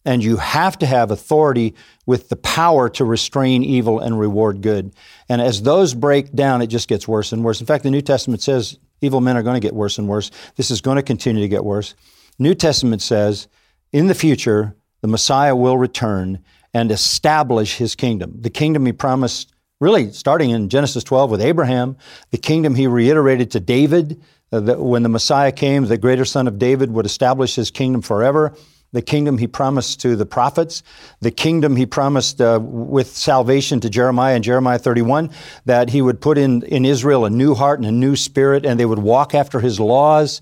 [0.10, 1.76] and you have to have authority
[2.08, 4.92] with the power to restrain evil and reward good.
[5.30, 7.60] And as those break down, it just gets worse and worse.
[7.60, 10.32] In fact, the New Testament says evil men are going to get worse and worse.
[10.56, 11.94] This is going to continue to get worse.
[12.40, 13.48] New Testament says
[13.92, 16.40] in the future, the Messiah will return
[16.74, 18.34] and establish his kingdom.
[18.36, 21.98] The kingdom he promised, really starting in Genesis 12 with Abraham,
[22.32, 24.20] the kingdom he reiterated to David,
[24.52, 28.02] uh, that when the Messiah came, the greater son of David would establish his kingdom
[28.02, 28.56] forever.
[28.92, 30.82] The kingdom he promised to the prophets,
[31.20, 35.30] the kingdom he promised uh, with salvation to Jeremiah in Jeremiah 31,
[35.66, 38.80] that he would put in, in Israel a new heart and a new spirit, and
[38.80, 40.42] they would walk after his laws.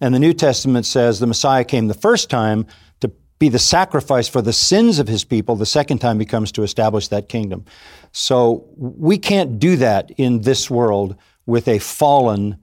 [0.00, 2.66] And the New Testament says the Messiah came the first time
[3.00, 6.52] to be the sacrifice for the sins of his people the second time he comes
[6.52, 7.64] to establish that kingdom.
[8.12, 11.16] So we can't do that in this world
[11.46, 12.58] with a fallen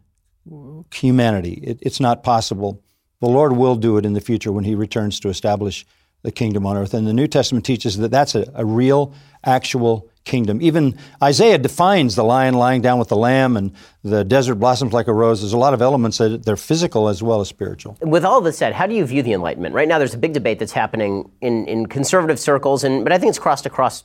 [0.94, 1.54] humanity.
[1.64, 2.82] It, it's not possible.
[3.22, 5.86] The Lord will do it in the future when he returns to establish
[6.22, 6.94] the kingdom on earth.
[6.94, 10.62] And the New Testament teaches that that's a, a real, actual kingdom.
[10.62, 15.08] Even Isaiah defines the lion lying down with the lamb and the desert blossoms like
[15.08, 15.42] a rose.
[15.42, 17.98] There's a lot of elements that they're physical as well as spiritual.
[18.02, 19.74] With all this said, how do you view the Enlightenment?
[19.74, 23.18] Right now, there's a big debate that's happening in, in conservative circles, and but I
[23.18, 24.04] think it's crossed across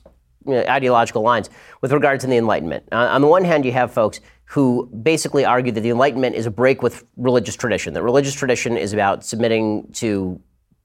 [0.48, 1.50] ideological lines
[1.80, 2.84] with regard to the Enlightenment.
[2.92, 6.46] Uh, on the one hand, you have folks who basically argue that the Enlightenment is
[6.46, 10.40] a break with religious tradition, that religious tradition is about submitting to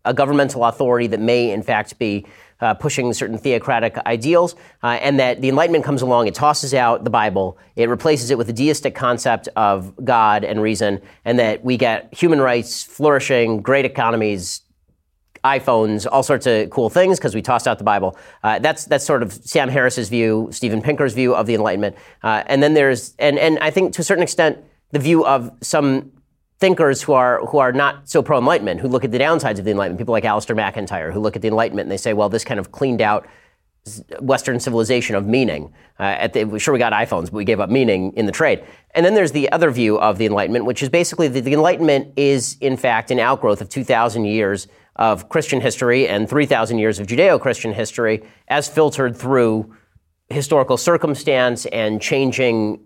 [0.05, 2.25] a governmental authority that may, in fact, be
[2.61, 7.03] uh, pushing certain theocratic ideals, uh, and that the Enlightenment comes along, it tosses out
[7.03, 11.63] the Bible, it replaces it with the deistic concept of God and reason, and that
[11.63, 14.61] we get human rights flourishing, great economies,
[15.43, 18.17] iPhones, all sorts of cool things because we tossed out the Bible.
[18.43, 22.43] Uh, that's that's sort of Sam Harris's view, Steven Pinker's view of the Enlightenment, uh,
[22.47, 24.57] and then there's and and I think to a certain extent
[24.91, 26.11] the view of some
[26.59, 29.65] thinkers who are who are not so pro Enlightenment, who look at the downsides of
[29.65, 32.29] the Enlightenment, people like Alasdair MacIntyre, who look at the Enlightenment and they say, well,
[32.29, 33.27] this kind of cleaned out
[34.19, 35.73] Western civilization of meaning.
[35.97, 38.63] Uh, the, sure, we got iPhones, but we gave up meaning in the trade.
[38.91, 42.13] And then there's the other view of the Enlightenment, which is basically that the Enlightenment
[42.15, 44.67] is, in fact, an outgrowth of 2,000 years
[44.99, 49.73] of Christian history and 3,000 years of Judeo Christian history as filtered through
[50.29, 52.85] historical circumstance and changing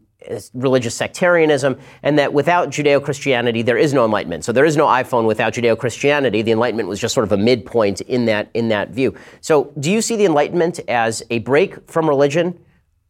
[0.53, 4.45] religious sectarianism, and that without Judeo Christianity, there is no enlightenment.
[4.45, 6.41] So there is no iPhone without Judeo Christianity.
[6.41, 9.15] The Enlightenment was just sort of a midpoint in that, in that view.
[9.41, 12.57] So do you see the Enlightenment as a break from religion?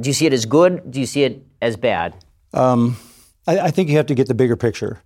[0.01, 0.89] Do you see it as good?
[0.89, 2.15] Do you see it as bad?
[2.53, 2.97] Um,
[3.45, 5.01] I, I, think you have to get the bigger picture.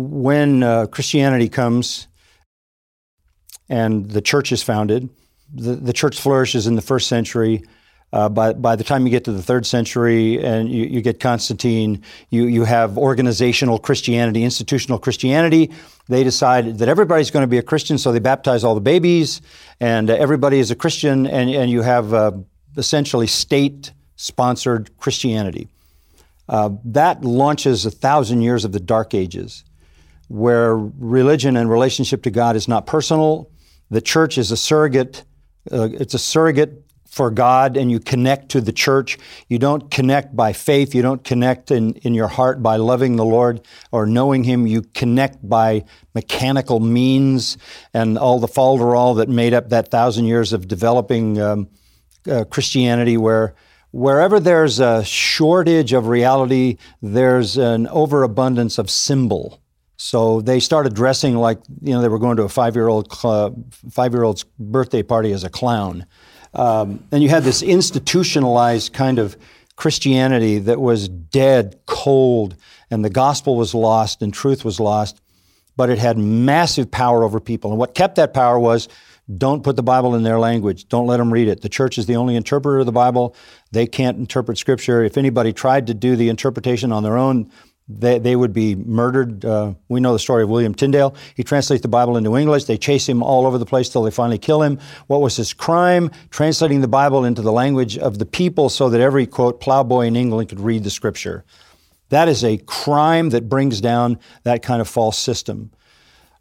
[0.00, 2.06] When uh, Christianity comes
[3.68, 5.08] and the church is founded,
[5.52, 7.64] the, the church flourishes in the first century
[8.12, 11.18] uh, by, by the time you get to the third century and you, you get
[11.18, 15.72] Constantine, you, you have organizational Christianity, institutional Christianity.
[16.08, 19.42] They decide that everybody's going to be a Christian, so they baptize all the babies,
[19.80, 22.30] and uh, everybody is a Christian, and, and you have uh,
[22.76, 25.66] essentially state sponsored Christianity.
[26.48, 29.64] Uh, that launches a thousand years of the Dark Ages,
[30.28, 33.50] where religion and relationship to God is not personal.
[33.90, 35.24] The church is a surrogate.
[35.70, 39.18] Uh, it's a surrogate for God and you connect to the church.
[39.48, 40.94] You don't connect by faith.
[40.94, 44.66] You don't connect in, in your heart by loving the Lord or knowing Him.
[44.66, 47.56] You connect by mechanical means
[47.94, 51.68] and all the falderall that made up that thousand years of developing um,
[52.30, 53.54] uh, Christianity where
[53.90, 59.60] wherever there's a shortage of reality, there's an overabundance of symbol.
[59.98, 63.50] So they started dressing like you know they were going to a five-year-old uh,
[63.90, 66.06] five-year-old's birthday party as a clown.
[66.54, 69.36] Um, and you had this institutionalized kind of
[69.76, 72.56] Christianity that was dead, cold,
[72.90, 75.20] and the gospel was lost and truth was lost,
[75.76, 77.70] but it had massive power over people.
[77.70, 78.88] And what kept that power was
[79.36, 80.88] don't put the Bible in their language.
[80.88, 81.60] Don't let them read it.
[81.60, 83.36] The church is the only interpreter of the Bible.
[83.72, 85.04] They can't interpret Scripture.
[85.04, 87.50] If anybody tried to do the interpretation on their own,
[87.88, 89.44] they, they would be murdered.
[89.44, 91.14] Uh, we know the story of William Tyndale.
[91.34, 92.64] He translates the Bible into English.
[92.64, 94.78] They chase him all over the place till they finally kill him.
[95.06, 96.10] What was his crime?
[96.30, 100.16] Translating the Bible into the language of the people so that every, quote, plowboy in
[100.16, 101.44] England could read the scripture.
[102.10, 105.70] That is a crime that brings down that kind of false system.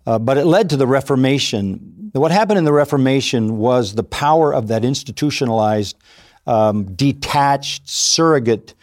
[0.05, 2.11] Uh, but it led to the Reformation.
[2.13, 5.97] What happened in the Reformation was the power of that institutionalized,
[6.45, 8.73] um, detached, surrogate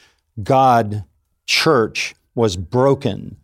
[0.42, 1.05] God
[1.46, 3.36] church was broken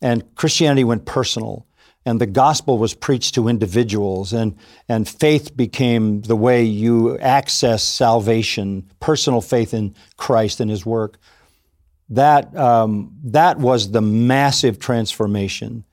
[0.00, 1.66] and Christianity went personal.
[2.04, 4.56] and the gospel was preached to individuals, and,
[4.88, 11.18] and faith became the way you access salvation, personal faith in Christ and His work.
[12.08, 15.84] That, um, that was the massive transformation.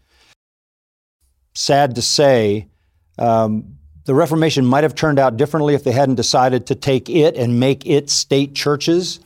[1.53, 2.67] Sad to say,
[3.19, 7.37] um, the Reformation might have turned out differently if they hadn't decided to take it
[7.37, 9.19] and make it state churches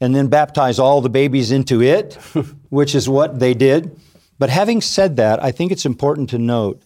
[0.00, 2.14] and then baptize all the babies into it,
[2.68, 3.98] which is what they did.
[4.38, 6.82] But having said that, I think it's important to note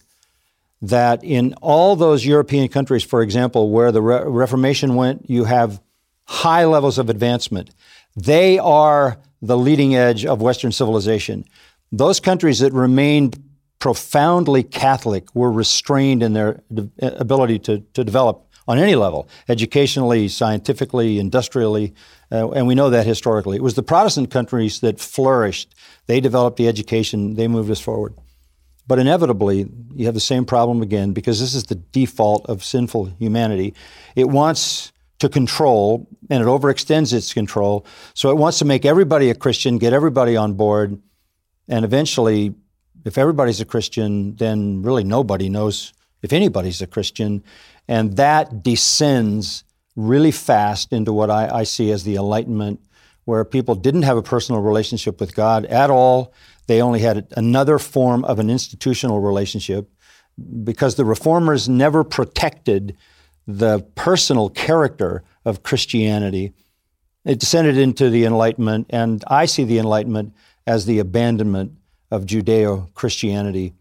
[0.81, 5.81] that in all those European countries, for example, where the Re- Reformation went, you have
[6.25, 7.71] high levels of advancement.
[8.15, 11.45] They are the leading edge of Western civilization.
[11.91, 13.43] Those countries that remained
[13.79, 20.27] profoundly Catholic were restrained in their de- ability to, to develop on any level, educationally,
[20.27, 21.95] scientifically, industrially,
[22.31, 23.57] uh, and we know that historically.
[23.57, 25.73] It was the Protestant countries that flourished.
[26.05, 28.13] They developed the education, they moved us forward.
[28.85, 33.05] But inevitably, you have the same problem again because this is the default of sinful
[33.17, 33.73] humanity.
[34.15, 37.87] It wants to control, and it overextends its control.
[38.13, 41.01] So it wants to make everybody a Christian, get everybody on board,
[41.67, 42.53] and eventually,
[43.03, 47.43] if everybody's a Christian, then really nobody knows if anybody's a Christian.
[47.89, 49.63] And that descends
[49.95, 52.79] really fast into what I, I, see as the Enlightenment,
[53.25, 56.31] where people didn't have a personal relationship with God at all.
[56.67, 59.89] They only had another form of an institutional relationship
[60.63, 62.95] because the reformers never protected
[63.47, 66.53] the personal character of Christianity.
[67.25, 70.35] It descended into the Enlightenment, and I see the Enlightenment
[70.67, 71.73] as the abandonment
[72.11, 73.73] of Judeo Christianity.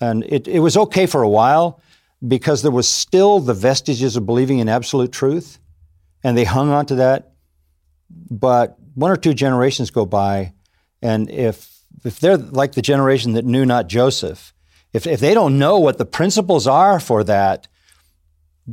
[0.00, 1.80] And it, it was okay for a while
[2.26, 5.58] because there was still the vestiges of believing in absolute truth,
[6.24, 7.32] and they hung on to that.
[8.30, 10.54] But one or two generations go by,
[11.02, 14.54] and if if they're like the generation that knew not Joseph,
[14.92, 17.68] if if they don't know what the principles are for that,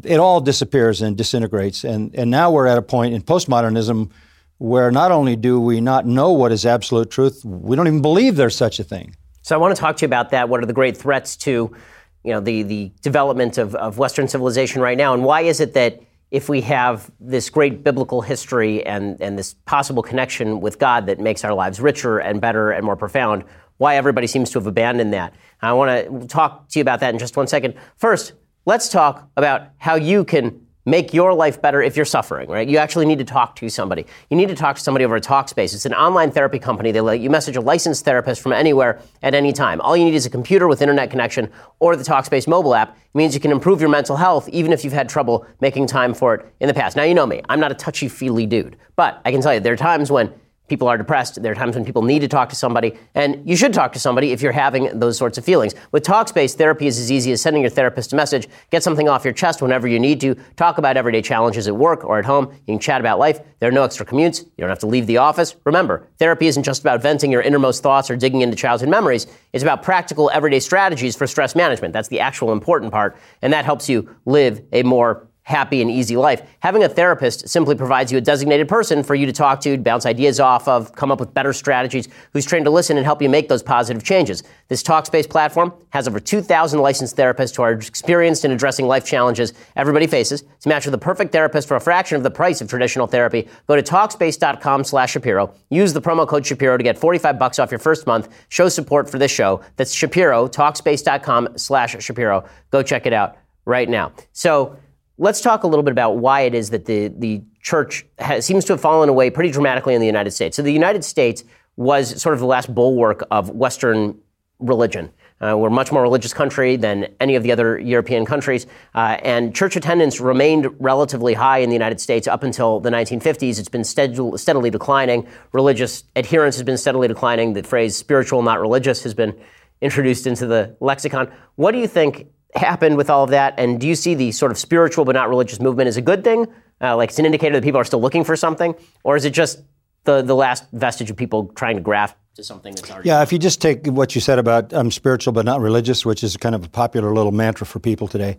[0.04, 1.84] it all disappears and disintegrates.
[1.84, 4.12] And and now we're at a point in postmodernism
[4.58, 8.36] where not only do we not know what is absolute truth, we don't even believe
[8.36, 9.16] there's such a thing.
[9.42, 10.48] So I want to talk to you about that.
[10.48, 11.76] What are the great threats to
[12.24, 15.14] you know, the, the development of, of Western civilization right now?
[15.14, 16.00] And why is it that
[16.32, 21.20] if we have this great biblical history and, and this possible connection with God that
[21.20, 23.44] makes our lives richer and better and more profound,
[23.78, 25.36] why everybody seems to have abandoned that?
[25.62, 27.76] I want to talk to you about that in just one second.
[27.98, 28.34] First,
[28.66, 32.68] let's talk about how you can make your life better if you're suffering, right?
[32.68, 34.06] You actually need to talk to somebody.
[34.30, 35.74] You need to talk to somebody over a Talkspace.
[35.74, 36.92] It's an online therapy company.
[36.92, 39.80] They let you message a licensed therapist from anywhere at any time.
[39.82, 42.90] All you need is a computer with internet connection or the Talkspace mobile app.
[42.90, 46.14] It means you can improve your mental health even if you've had trouble making time
[46.14, 46.96] for it in the past.
[46.98, 47.42] Now, you know me.
[47.48, 48.76] I'm not a touchy-feely dude.
[48.96, 50.34] But I can tell you there are times when
[50.74, 51.40] people are depressed.
[51.40, 54.00] There are times when people need to talk to somebody, and you should talk to
[54.00, 55.76] somebody if you're having those sorts of feelings.
[55.92, 59.24] With Talkspace, therapy is as easy as sending your therapist a message, get something off
[59.24, 62.48] your chest whenever you need to, talk about everyday challenges at work or at home.
[62.52, 63.40] You can chat about life.
[63.60, 64.40] There are no extra commutes.
[64.44, 65.56] You don't have to leave the office.
[65.64, 69.28] Remember, therapy isn't just about venting your innermost thoughts or digging into childhood memories.
[69.54, 71.94] It's about practical everyday strategies for stress management.
[71.94, 76.16] That's the actual important part, and that helps you live a more happy and easy
[76.16, 76.42] life.
[76.60, 80.06] Having a therapist simply provides you a designated person for you to talk to, bounce
[80.06, 83.30] ideas off of, come up with better strategies, who's trained to listen and help you
[83.30, 84.44] make those positive changes.
[84.70, 89.54] This Talkspace platform has over 2,000 licensed therapists who are experienced in addressing life challenges
[89.76, 90.44] everybody faces.
[90.62, 93.48] To match with the perfect therapist for a fraction of the price of traditional therapy,
[93.68, 95.54] go to Talkspace.com slash Shapiro.
[95.70, 98.34] Use the promo code Shapiro to get 45 bucks off your first month.
[98.50, 99.62] Show support for this show.
[99.76, 102.46] That's Shapiro, Talkspace.com slash Shapiro.
[102.72, 104.14] Go check it out right now.
[104.32, 104.78] So,
[105.24, 108.66] Let's talk a little bit about why it is that the, the church has, seems
[108.66, 110.58] to have fallen away pretty dramatically in the United States.
[110.58, 111.46] So, the United States
[111.78, 114.20] was sort of the last bulwark of Western
[114.60, 115.14] religion.
[115.40, 119.16] Uh, we're a much more religious country than any of the other European countries, uh,
[119.24, 123.60] and church attendance remained relatively high in the United States up until the 1950s.
[123.60, 125.26] It's been stead- steadily declining.
[125.54, 127.54] Religious adherence has been steadily declining.
[127.54, 129.34] The phrase spiritual, not religious, has been
[129.80, 131.32] introduced into the lexicon.
[131.56, 133.56] What do you think happened with all of that?
[133.58, 136.24] And do you see the sort of spiritual but not religious movement as a good
[136.24, 136.48] thing?
[136.82, 138.76] Uh, like it's an indicator that people are still looking for something?
[139.04, 139.62] Or is it just
[140.04, 143.10] the, the last vestige of people trying to graft to something that's already.
[143.10, 146.24] Yeah, if you just take what you said about I'm spiritual but not religious, which
[146.24, 148.38] is kind of a popular little mantra for people today,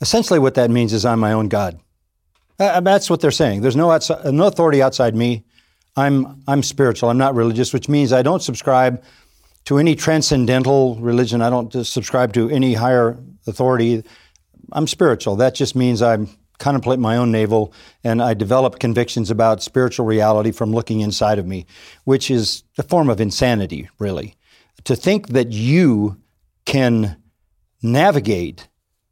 [0.00, 1.78] essentially what that means is I'm my own God.
[2.58, 3.60] Uh, that's what they're saying.
[3.60, 5.44] There's no, outside, no authority outside me.
[5.96, 7.10] I'm, I'm spiritual.
[7.10, 9.02] I'm not religious, which means I don't subscribe
[9.66, 11.42] to any transcendental religion.
[11.42, 14.02] I don't subscribe to any higher authority.
[14.72, 15.36] I'm spiritual.
[15.36, 16.26] That just means I
[16.58, 17.72] contemplate my own navel
[18.02, 21.66] and I develop convictions about spiritual reality from looking inside of me,
[22.04, 24.36] which is a form of insanity, really.
[24.84, 26.20] To think that you
[26.64, 27.16] can
[27.82, 28.68] navigate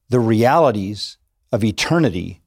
[0.08, 1.18] the realities
[1.52, 2.40] of eternity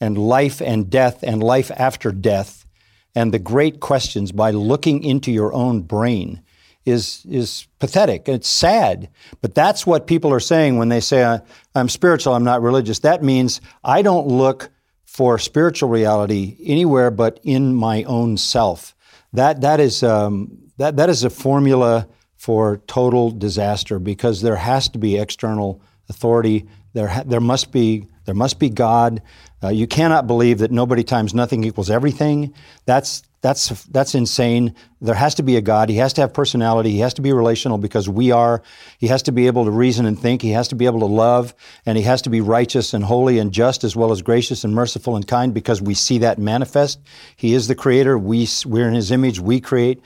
[0.00, 2.66] and life and death and life after death
[3.14, 6.42] and the great questions by looking into your own brain
[6.86, 8.28] is is pathetic.
[8.28, 9.10] It's sad,
[9.42, 11.40] but that's what people are saying when they say
[11.74, 13.00] I'm spiritual, I'm not religious.
[13.00, 14.70] That means I don't look
[15.04, 18.94] for spiritual reality anywhere but in my own self.
[19.32, 24.88] That that is um, that that is a formula for total disaster because there has
[24.90, 26.66] to be external authority.
[26.92, 29.22] There ha- there must be there must be God.
[29.62, 32.54] Uh, you cannot believe that nobody times nothing equals everything.
[32.84, 34.74] That's that's that's insane.
[35.00, 35.88] There has to be a God.
[35.88, 36.90] He has to have personality.
[36.90, 38.60] He has to be relational because we are.
[38.98, 40.42] He has to be able to reason and think.
[40.42, 41.54] He has to be able to love,
[41.86, 44.74] and he has to be righteous and holy and just as well as gracious and
[44.74, 46.98] merciful and kind because we see that manifest.
[47.36, 48.18] He is the creator.
[48.18, 49.38] We we're in his image.
[49.38, 50.02] We create.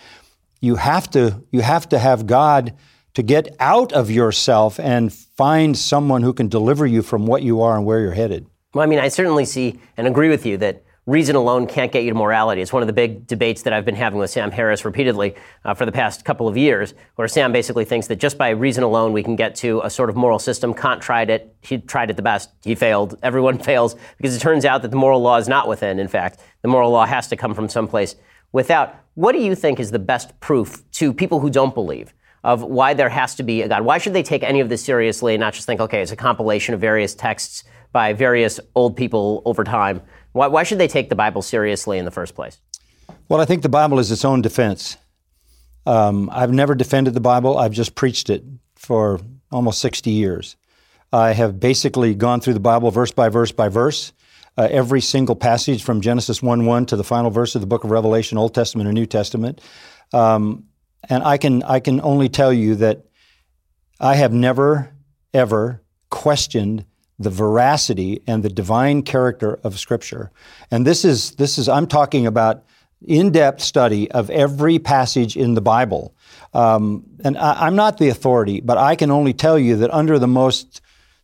[0.61, 2.74] You have to you have to have God
[3.14, 7.62] to get out of yourself and find someone who can deliver you from what you
[7.62, 8.47] are and where you're headed.
[8.74, 12.05] Well, I mean, I certainly see and agree with you that reason alone can't get
[12.05, 12.61] you to morality.
[12.61, 15.34] It's one of the big debates that I've been having with Sam Harris repeatedly
[15.64, 18.84] uh, for the past couple of years, where Sam basically thinks that just by reason
[18.84, 20.74] alone we can get to a sort of moral system.
[20.74, 21.55] Kant tried it.
[21.62, 22.51] He tried it the best.
[22.62, 23.18] He failed.
[23.22, 25.98] Everyone fails because it turns out that the moral law is not within.
[25.98, 28.16] In fact, the moral law has to come from someplace
[28.53, 28.94] without.
[29.14, 32.14] What do you think is the best proof to people who don't believe?
[32.42, 33.82] Of why there has to be a God.
[33.82, 36.16] Why should they take any of this seriously and not just think, okay, it's a
[36.16, 40.01] compilation of various texts by various old people over time.
[40.32, 42.60] Why, why should they take the Bible seriously in the first place?
[43.28, 44.96] Well, I think the Bible is its own defense.
[45.86, 49.20] Um, I've never defended the Bible, I've just preached it for
[49.50, 50.56] almost 60 years.
[51.12, 54.12] I have basically gone through the Bible verse by verse by verse.
[54.56, 57.84] Uh, every single passage from Genesis 1 1 to the final verse of the book
[57.84, 59.60] of Revelation, Old Testament and New Testament.
[60.12, 60.64] Um,
[61.08, 63.06] and I can, I can only tell you that
[63.98, 64.92] I have never,
[65.32, 66.84] ever questioned
[67.20, 70.32] the veracity and the divine character of Scripture.
[70.70, 72.64] And this is, this is I'm talking about
[73.06, 76.14] in depth study of every passage in the Bible.
[76.54, 80.18] Um, and I, am not the authority, but I can only tell you that under
[80.18, 80.80] the most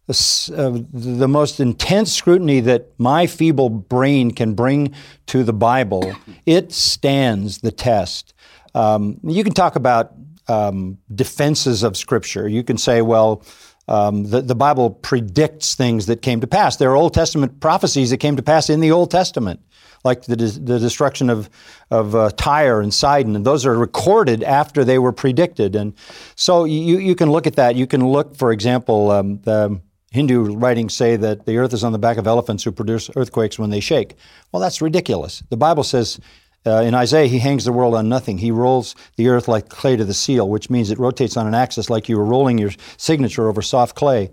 [0.09, 4.95] uh, the most intense scrutiny that my feeble brain can bring
[5.27, 6.15] to the Bible,
[6.47, 8.33] it stands the test.
[8.73, 10.13] Um, you can talk about
[10.47, 12.47] um, defenses of Scripture.
[12.47, 13.43] You can say, well,
[13.89, 16.77] um, the, the Bible predicts things that came to pass.
[16.77, 19.61] There are Old Testament prophecies that came to pass in the Old Testament,
[20.05, 21.49] like the, the destruction of,
[21.91, 25.77] of uh, Tyre and Sidon, and those are recorded after they were predicted.
[25.77, 25.95] And
[26.35, 27.77] so you, you can look at that.
[27.77, 29.81] You can look, for example, um, the
[30.11, 33.59] Hindu writings say that the earth is on the back of elephants who produce earthquakes
[33.59, 34.17] when they shake.
[34.51, 35.43] Well, that's ridiculous.
[35.51, 36.19] The Bible says
[36.67, 38.39] uh, in Isaiah, he hangs the world on nothing.
[38.39, 41.55] He rolls the earth like clay to the seal, which means it rotates on an
[41.55, 44.31] axis like you were rolling your signature over soft clay.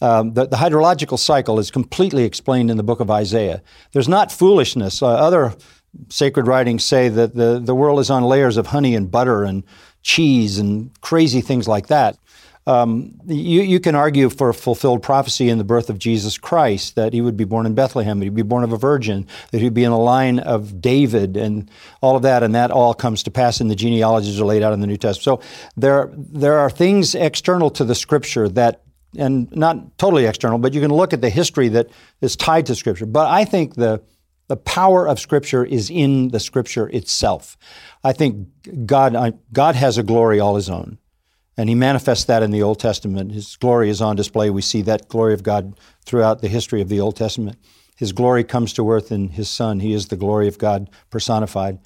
[0.00, 3.62] Um, the, the, hydrological cycle is completely explained in the book of Isaiah.
[3.92, 5.00] There's not foolishness.
[5.00, 5.54] Uh, other
[6.08, 9.62] sacred writings say that the, the world is on layers of honey and butter and
[10.02, 12.18] cheese and crazy things like that.
[12.64, 17.12] Um, you, you, can argue for fulfilled prophecy in the birth of Jesus Christ that
[17.12, 19.74] he would be born in Bethlehem, that he'd be born of a virgin, that he'd
[19.74, 21.68] be in the line of David, and
[22.00, 24.72] all of that, and that all comes to pass in the genealogies are laid out
[24.72, 25.42] in the New Testament.
[25.42, 28.82] So there, there are things external to the Scripture that,
[29.18, 31.88] and not totally external, but you can look at the history that
[32.20, 33.06] is tied to Scripture.
[33.06, 34.02] But I think the
[34.48, 37.56] the power of Scripture is in the Scripture itself.
[38.04, 38.48] I think
[38.84, 40.98] God, God has a glory all His own.
[41.62, 43.30] And he manifests that in the Old Testament.
[43.30, 44.50] His glory is on display.
[44.50, 47.56] We see that glory of God throughout the history of the Old Testament.
[47.94, 49.78] His glory comes to earth in his Son.
[49.78, 51.78] He is the glory of God personified.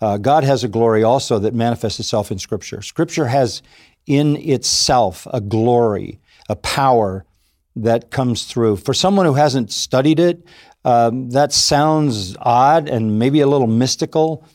[0.00, 2.80] Uh, God has a glory also that manifests itself in Scripture.
[2.82, 3.62] Scripture has
[4.06, 7.26] in itself a glory, a power
[7.74, 8.76] that comes through.
[8.76, 10.46] For someone who hasn't studied it,
[10.84, 14.46] um, that sounds odd and maybe a little mystical,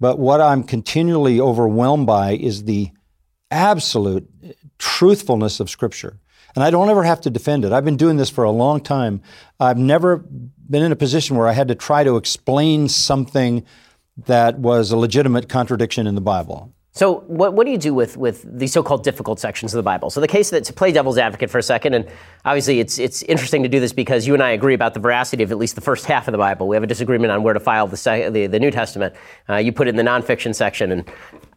[0.00, 2.90] but what I'm continually overwhelmed by is the
[3.54, 4.28] absolute
[4.78, 6.18] truthfulness of Scripture.
[6.54, 7.72] And I don't ever have to defend it.
[7.72, 9.22] I've been doing this for a long time.
[9.58, 13.64] I've never been in a position where I had to try to explain something
[14.26, 16.72] that was a legitimate contradiction in the Bible.
[16.96, 19.82] So, what, what do you do with, with these so called difficult sections of the
[19.82, 20.10] Bible?
[20.10, 22.08] So, the case that to play devil's advocate for a second, and
[22.44, 25.42] obviously it's, it's interesting to do this because you and I agree about the veracity
[25.42, 26.68] of at least the first half of the Bible.
[26.68, 29.16] We have a disagreement on where to file the, the, the New Testament.
[29.48, 31.10] Uh, you put it in the nonfiction section, and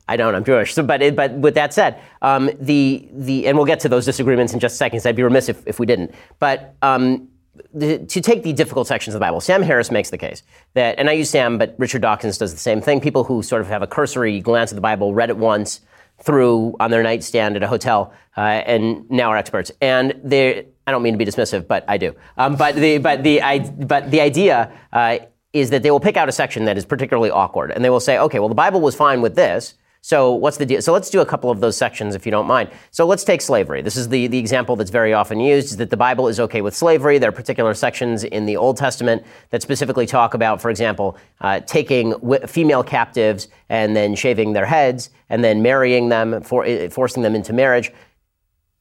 [0.07, 0.35] I don't.
[0.35, 0.73] I'm Jewish.
[0.73, 4.53] So, but but with that said, um, the the and we'll get to those disagreements
[4.53, 5.05] in just a second.
[5.05, 6.13] I'd be remiss if, if we didn't.
[6.39, 7.27] But um,
[7.73, 10.43] the, to take the difficult sections of the Bible, Sam Harris makes the case
[10.73, 13.01] that, and I use Sam, but Richard Dawkins does the same thing.
[13.01, 15.81] People who sort of have a cursory glance at the Bible, read it once,
[16.19, 19.71] through on their nightstand at a hotel, uh, and now are experts.
[19.81, 22.15] And they, I don't mean to be dismissive, but I do.
[22.37, 25.19] Um, but the but the I, but the idea uh,
[25.53, 27.99] is that they will pick out a section that is particularly awkward, and they will
[27.99, 29.75] say, okay, well, the Bible was fine with this.
[30.07, 30.81] So what's the deal?
[30.81, 32.69] So let's do a couple of those sections if you don't mind.
[32.91, 33.81] So let's take slavery.
[33.81, 36.61] This is the, the example that's very often used, is that the Bible is okay
[36.61, 37.17] with slavery.
[37.17, 41.59] There are particular sections in the Old Testament that specifically talk about, for example, uh,
[41.59, 46.89] taking w- female captives and then shaving their heads and then marrying them, for, uh,
[46.89, 47.91] forcing them into marriage.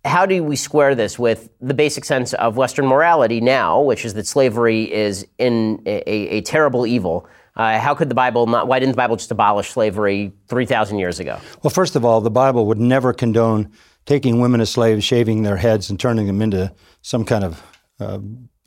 [0.05, 4.14] How do we square this with the basic sense of Western morality now, which is
[4.14, 7.29] that slavery is in a, a terrible evil?
[7.57, 11.19] Uh, how could the Bible not, why didn't the Bible just abolish slavery 3,000 years
[11.19, 11.41] ago?
[11.63, 13.73] Well, first of all, the Bible would never condone
[14.05, 17.63] taking women as slaves, shaving their heads, and turning them into some kind of
[17.99, 18.19] uh,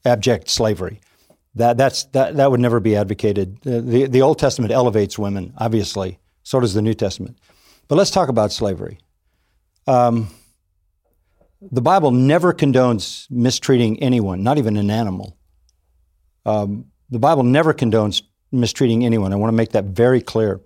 [0.05, 0.99] abject slavery.
[1.55, 3.61] That, that's, that, that would never be advocated.
[3.61, 6.19] The, the, the Old Testament elevates women, obviously.
[6.43, 7.37] So does the New Testament.
[7.87, 8.99] But let's talk about slavery.
[9.87, 10.29] Um,
[11.61, 15.37] the Bible never condones mistreating anyone, not even an animal.
[16.45, 18.21] Um, the Bible never condones
[18.51, 19.33] mistreating anyone.
[19.33, 20.59] I want to make that very clear.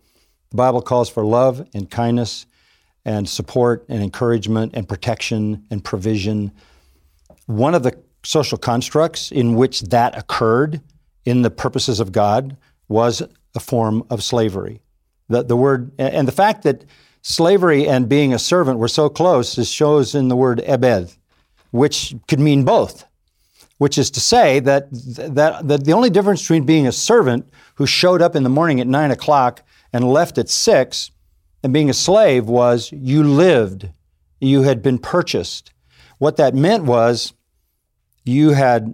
[0.51, 2.45] The Bible calls for love and kindness
[3.05, 6.51] and support and encouragement and protection and provision.
[7.47, 10.81] One of the social constructs in which that occurred
[11.25, 12.55] in the purposes of God
[12.87, 13.21] was
[13.55, 14.81] a form of slavery.
[15.29, 16.85] The, the word, and the fact that
[17.21, 21.13] slavery and being a servant were so close is shows in the word ebed,
[21.71, 23.05] which could mean both
[23.83, 27.85] which is to say that, that, that the only difference between being a servant who
[27.85, 29.61] showed up in the morning at nine o'clock
[29.91, 31.11] and left at six
[31.61, 33.89] and being a slave was you lived,
[34.39, 35.73] you had been purchased.
[36.17, 37.33] What that meant was
[38.23, 38.93] you had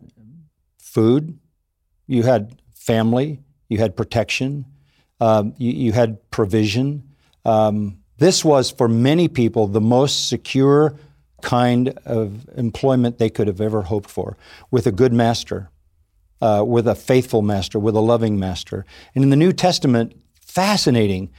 [0.80, 1.38] food,
[2.08, 4.66] you had family, you had protection,
[5.20, 7.04] um, you, you, had provision.
[7.46, 10.98] Um, this was for many people the most secure
[11.42, 14.38] kind of employment they could have ever hoped for
[14.72, 15.70] with a good master,
[16.42, 18.86] uh, with a faithful master, with a loving master.
[19.16, 21.30] And in the New Testament, fascinating.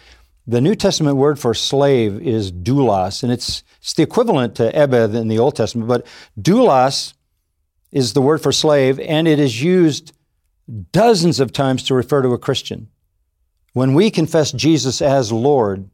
[0.47, 5.15] The New Testament word for slave is doulos, and it's, it's the equivalent to ebed
[5.15, 6.07] in the Old Testament, but
[6.41, 7.15] doulos
[7.93, 10.13] is the word for slave, and it is used
[10.93, 12.89] dozens of times to refer to a Christian.
[13.73, 15.89] When we confess Jesus as Lord,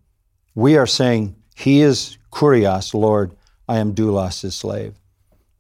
[0.55, 3.37] we are saying, He is kurios, Lord,
[3.69, 4.95] I am doulos, slave.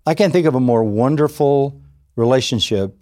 [0.06, 1.80] I can't think of a more wonderful
[2.14, 2.96] relationship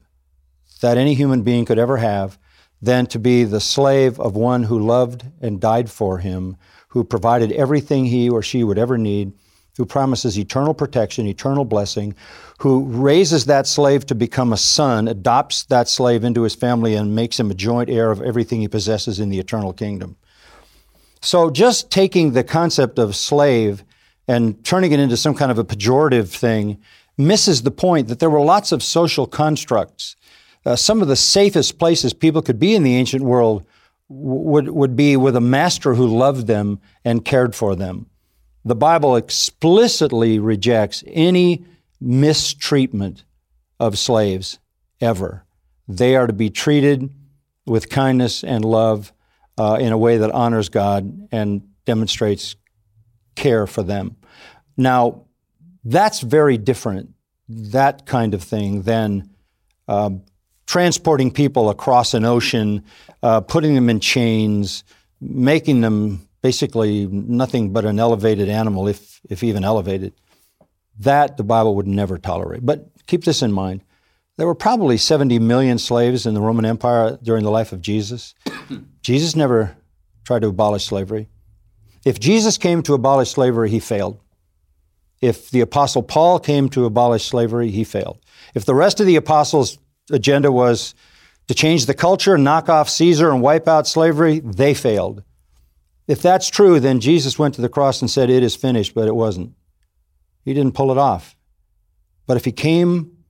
[0.81, 2.39] that any human being could ever have
[2.81, 6.57] than to be the slave of one who loved and died for him,
[6.89, 9.33] who provided everything he or she would ever need,
[9.77, 12.15] who promises eternal protection, eternal blessing,
[12.59, 17.15] who raises that slave to become a son, adopts that slave into his family, and
[17.15, 20.17] makes him a joint heir of everything he possesses in the eternal kingdom.
[21.21, 23.83] So, just taking the concept of slave
[24.27, 26.81] and turning it into some kind of a pejorative thing
[27.17, 30.17] misses the point that there were lots of social constructs.
[30.67, 33.65] Uh, some of the safest places people could be in the ancient world
[34.09, 38.07] would, would be with a master who loved them and cared for them.
[38.65, 41.65] The Bible explicitly rejects any
[42.01, 43.25] mistreatment
[43.79, 44.59] of slaves
[45.01, 45.45] ever.
[45.87, 47.11] They are to be treated
[47.67, 49.13] with kindness and love
[49.59, 52.57] uh, in a way that honors God and demonstrates
[53.35, 54.17] care for them.
[54.77, 55.25] Now,
[55.85, 57.11] that's very different,
[57.49, 59.31] that kind of thing, than
[59.89, 60.23] um,
[60.67, 62.85] transporting people across an ocean,
[63.23, 64.85] uh, putting them in chains,
[65.21, 70.13] making them basically nothing but an elevated animal, if, if even elevated.
[71.01, 72.65] That the Bible would never tolerate.
[72.65, 73.83] But keep this in mind.
[74.37, 78.35] There were probably 70 million slaves in the Roman Empire during the life of Jesus.
[79.01, 79.77] Jesus never
[80.25, 81.29] tried to abolish slavery.
[82.05, 84.21] If Jesus came to abolish slavery, he failed.
[85.21, 88.19] If the Apostle Paul came to abolish slavery, he failed.
[88.55, 89.79] If the rest of the apostles'
[90.11, 90.95] agenda was
[91.49, 95.23] to change the culture, knock off Caesar, and wipe out slavery, they failed.
[96.07, 99.09] If that's true, then Jesus went to the cross and said, It is finished, but
[99.09, 99.55] it wasn't.
[100.45, 101.37] He didn't pull it off.
[102.27, 103.25] But if he came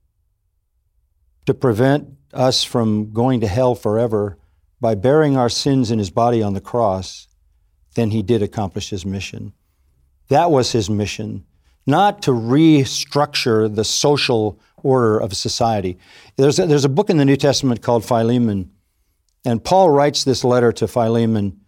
[1.45, 4.37] to prevent us from going to hell forever
[4.81, 7.27] by bearing our sins in his body on the cross,
[7.95, 9.53] then he did accomplish his mission.
[10.29, 11.45] That was his mission,
[11.85, 15.97] not to restructure the social order of society.
[16.35, 18.71] There's a, there's a book in the New Testament called Philemon,
[19.43, 21.59] and Paul writes this letter to Philemon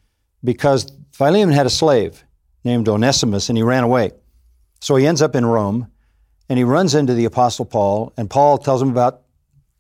[0.44, 2.24] because Philemon had a slave
[2.64, 4.12] named Onesimus, and he ran away.
[4.82, 5.90] So he ends up in Rome,
[6.50, 9.22] and he runs into the Apostle Paul, and Paul tells him about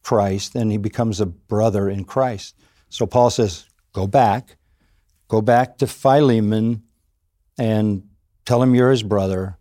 [0.03, 2.55] Christ, and he becomes a brother in Christ.
[2.89, 4.57] So Paul says, Go back,
[5.27, 6.83] go back to Philemon
[7.57, 8.03] and
[8.45, 9.57] tell him you're his brother,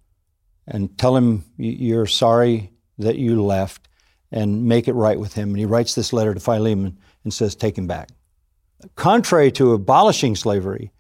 [0.66, 3.88] and tell him you're sorry that you left,
[4.30, 5.50] and make it right with him.
[5.50, 8.10] And he writes this letter to Philemon and says, Take him back.
[8.94, 10.92] Contrary to abolishing slavery,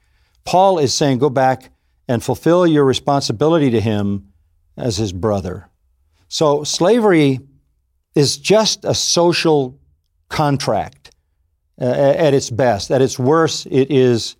[0.44, 1.70] Paul is saying, Go back
[2.08, 4.32] and fulfill your responsibility to him
[4.76, 5.68] as his brother.
[6.28, 7.40] So slavery
[8.14, 9.78] is just a social
[10.28, 11.10] contract
[11.80, 12.90] uh, at its best.
[12.90, 14.36] At its worst, it is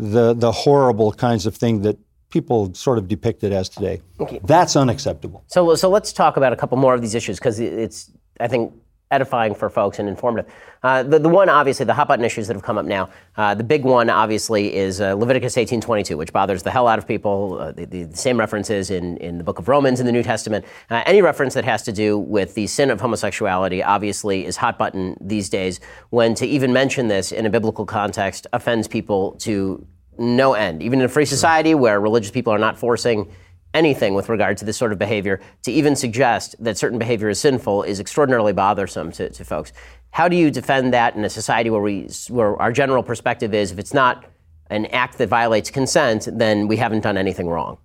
[0.00, 1.98] the, the horrible kinds of thing that
[2.30, 4.00] people sort of depict it as today.
[4.18, 4.40] Okay.
[4.44, 5.44] That's unacceptable.
[5.48, 8.72] So, so let's talk about a couple more of these issues because it's, I think,
[9.10, 10.52] edifying for folks and informative.
[10.82, 13.10] Uh, the, the one, obviously, the hot button issues that have come up now.
[13.36, 17.06] Uh, the big one, obviously, is uh, Leviticus 18:22, which bothers the hell out of
[17.06, 17.58] people.
[17.58, 20.64] Uh, the, the, same references in, in the book of Romans in the New Testament.
[20.90, 24.78] Uh, any reference that has to do with the sin of homosexuality, obviously, is hot
[24.78, 25.80] button these days.
[26.10, 29.86] When to even mention this in a biblical context offends people to
[30.18, 30.82] no end.
[30.82, 33.30] Even in a free society where religious people are not forcing
[33.74, 37.40] anything with regard to this sort of behavior, to even suggest that certain behavior is
[37.40, 39.72] sinful is extraordinarily bothersome to, to folks.
[40.10, 43.70] How do you defend that in a society where, we, where our general perspective is
[43.70, 44.24] if it's not
[44.68, 47.78] an act that violates consent, then we haven't done anything wrong?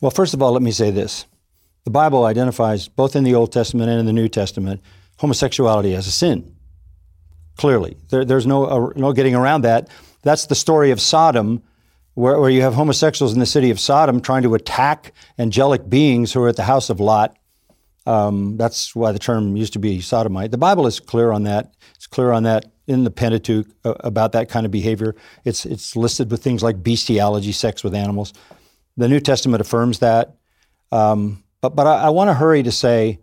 [0.00, 1.26] Well, first of all, let me say this.
[1.84, 4.80] The Bible identifies, both in the Old Testament and in the New Testament,
[5.18, 6.54] homosexuality as a sin.
[7.56, 7.96] Clearly.
[8.10, 9.88] There, there's no, uh, no getting around that.
[10.22, 11.62] That's the story of Sodom
[12.16, 16.32] where, where you have homosexuals in the city of Sodom trying to attack angelic beings
[16.32, 17.36] who are at the house of Lot.
[18.06, 20.50] Um, that's why the term used to be sodomite.
[20.50, 21.74] The Bible is clear on that.
[21.94, 25.14] It's clear on that in the Pentateuch uh, about that kind of behavior.
[25.44, 28.32] It's it's listed with things like bestiality, sex with animals.
[28.96, 30.36] The New Testament affirms that.
[30.92, 33.18] Um, but but I, I want to hurry to say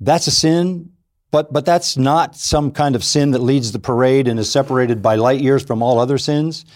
[0.00, 0.90] that's a sin.
[1.30, 5.00] But but that's not some kind of sin that leads the parade and is separated
[5.00, 6.66] by light years from all other sins.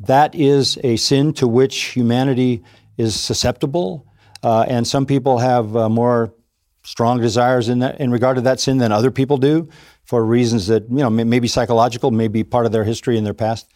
[0.00, 2.62] That is a sin to which humanity
[2.96, 4.06] is susceptible,
[4.42, 6.34] uh, and some people have uh, more
[6.82, 9.68] strong desires in, that, in regard to that sin than other people do,
[10.04, 13.70] for reasons that you know maybe psychological, maybe part of their history and their past.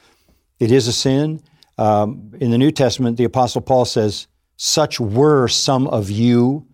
[0.59, 1.43] It is a sin.
[1.77, 6.67] Um, in the New Testament, the Apostle Paul says, "Such were some of you,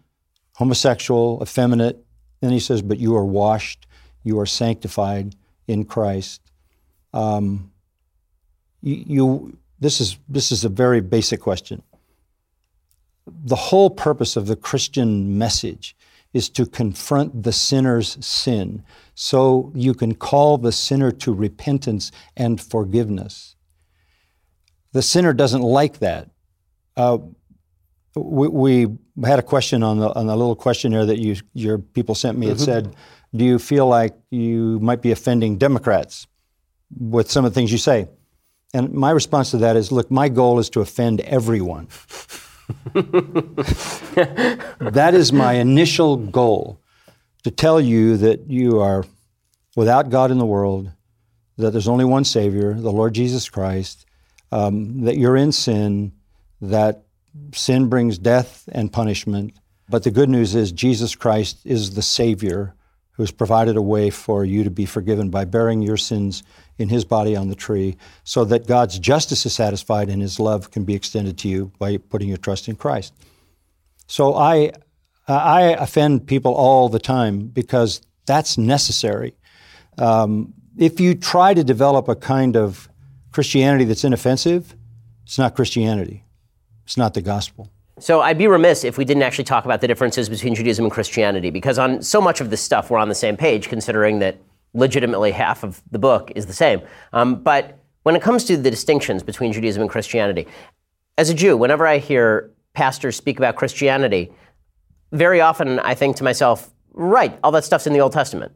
[0.54, 2.04] homosexual, effeminate."
[2.40, 3.86] Then he says, "But you are washed,
[4.22, 5.34] you are sanctified
[5.66, 6.40] in Christ."
[7.12, 7.69] Um,
[8.82, 11.82] you, you this is this is a very basic question.
[13.26, 15.96] The whole purpose of the Christian message
[16.32, 22.60] is to confront the sinner's sin so you can call the sinner to repentance and
[22.60, 23.56] forgiveness.
[24.92, 26.30] The sinner doesn't like that.
[26.96, 27.18] Uh,
[28.14, 28.86] we, we,
[29.24, 32.48] had a question on the, on the little questionnaire that you, your people sent me.
[32.48, 32.64] It mm-hmm.
[32.64, 32.96] said,
[33.34, 36.26] Do you feel like you might be offending Democrats
[36.98, 38.08] with some of the things you say?
[38.72, 41.86] And my response to that is look, my goal is to offend everyone.
[42.94, 46.80] that is my initial goal
[47.42, 49.04] to tell you that you are
[49.76, 50.90] without God in the world,
[51.56, 54.06] that there's only one Savior, the Lord Jesus Christ,
[54.52, 56.12] um, that you're in sin,
[56.60, 57.02] that
[57.52, 59.54] sin brings death and punishment.
[59.88, 62.74] But the good news is Jesus Christ is the Savior
[63.20, 66.42] who has provided a way for you to be forgiven by bearing your sins
[66.78, 67.94] in his body on the tree,
[68.24, 71.98] so that God's justice is satisfied and his love can be extended to you by
[71.98, 73.12] putting your trust in Christ.
[74.06, 74.72] So I,
[75.28, 79.34] I offend people all the time because that's necessary.
[79.98, 82.88] Um, if you try to develop a kind of
[83.32, 84.74] Christianity that's inoffensive,
[85.24, 86.24] it's not Christianity.
[86.86, 87.70] It's not the gospel.
[88.00, 90.92] So I'd be remiss if we didn't actually talk about the differences between Judaism and
[90.92, 94.38] Christianity, because on so much of this stuff we're on the same page, considering that
[94.72, 96.80] legitimately half of the book is the same.
[97.12, 100.46] Um, but when it comes to the distinctions between Judaism and Christianity,
[101.18, 104.32] as a Jew, whenever I hear pastors speak about Christianity,
[105.12, 108.52] very often I think to myself, right, all that stuff's in the Old Testament.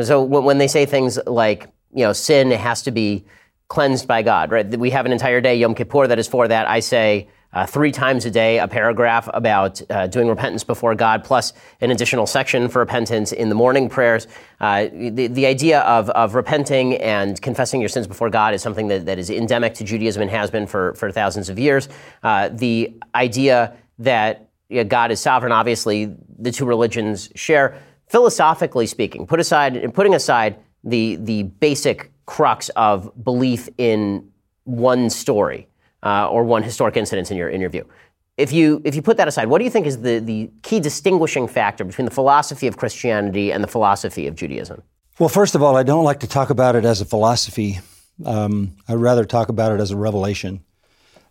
[0.00, 3.24] So when they say things like, you know, sin has to be
[3.68, 4.68] cleansed by God, right?
[4.78, 6.68] We have an entire day, Yom Kippur, that is for that.
[6.68, 11.24] I say, uh, three times a day a paragraph about uh, doing repentance before God,
[11.24, 14.26] plus an additional section for repentance in the morning prayers.
[14.60, 18.88] Uh, the, the idea of, of repenting and confessing your sins before God is something
[18.88, 21.88] that, that is endemic to Judaism and has been for, for thousands of years.
[22.22, 27.80] Uh, the idea that you know, God is sovereign, obviously, the two religions share.
[28.08, 34.30] Philosophically speaking, put aside, putting aside the, the basic crux of belief in
[34.64, 35.68] one story
[36.04, 37.88] uh, or one historic incident in your, in your view.
[38.36, 40.80] If you, if you put that aside, what do you think is the, the key
[40.80, 44.82] distinguishing factor between the philosophy of Christianity and the philosophy of Judaism?
[45.18, 47.78] Well, first of all, I don't like to talk about it as a philosophy.
[48.24, 50.64] Um, I'd rather talk about it as a revelation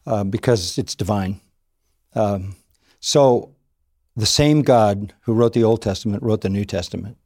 [0.06, 1.42] uh, because it's divine.
[2.16, 2.56] Um,
[3.02, 3.54] so
[4.16, 7.18] the same God who wrote the Old Testament wrote the New Testament.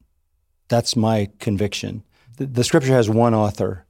[0.70, 2.04] That's my conviction.
[2.38, 3.86] The, the scripture has one author.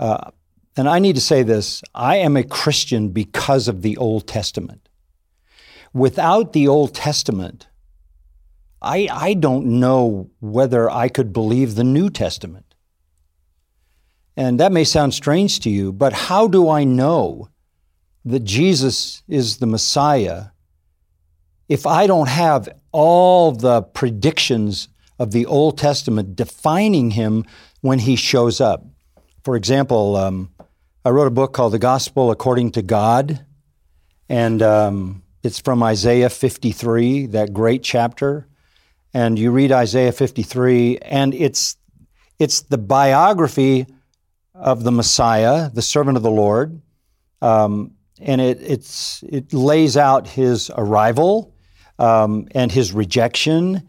[0.00, 0.30] Uh,
[0.76, 4.88] and I need to say this I am a Christian because of the Old Testament.
[5.92, 7.68] Without the Old Testament,
[8.82, 12.74] I, I don't know whether I could believe the New Testament.
[14.36, 17.48] And that may sound strange to you, but how do I know
[18.24, 20.46] that Jesus is the Messiah
[21.68, 27.44] if I don't have all the predictions of the Old Testament defining him
[27.80, 28.84] when he shows up?
[29.44, 30.50] For example, um,
[31.06, 33.44] I wrote a book called The Gospel According to God,
[34.30, 38.48] and um, it's from Isaiah 53, that great chapter.
[39.12, 41.76] And you read Isaiah 53, and it's
[42.38, 43.86] it's the biography
[44.54, 46.80] of the Messiah, the servant of the Lord,
[47.42, 51.54] um, and it it's it lays out his arrival
[51.98, 53.86] um, and his rejection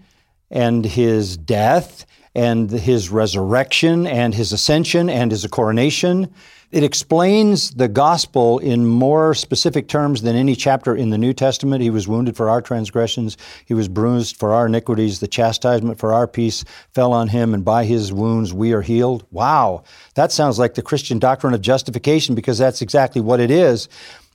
[0.52, 2.06] and his death
[2.36, 6.34] and his resurrection and his ascension and his coronation
[6.76, 11.82] it explains the gospel in more specific terms than any chapter in the New Testament.
[11.82, 15.22] He was wounded for our transgressions, he was bruised for our iniquities.
[15.22, 19.26] The chastisement for our peace fell on him, and by his wounds we are healed.
[19.32, 23.88] Wow, that sounds like the Christian doctrine of justification because that's exactly what it is.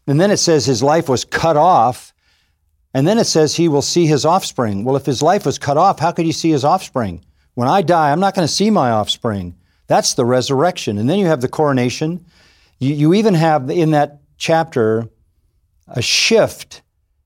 [0.06, 2.14] And then it says his life was cut off.
[2.94, 4.84] And then it says he will see his offspring.
[4.84, 7.22] Well, if his life was cut off, how could he see his offspring?
[7.52, 9.56] When I die, I'm not going to see my offspring.
[9.90, 10.98] That's the resurrection.
[10.98, 12.24] And then you have the coronation.
[12.78, 15.08] You, you even have in that chapter
[15.88, 16.82] a shift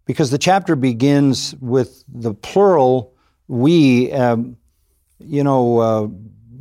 [0.06, 3.14] because the chapter begins with the plural
[3.48, 4.10] we.
[4.12, 4.56] Um,
[5.18, 6.08] you know, uh,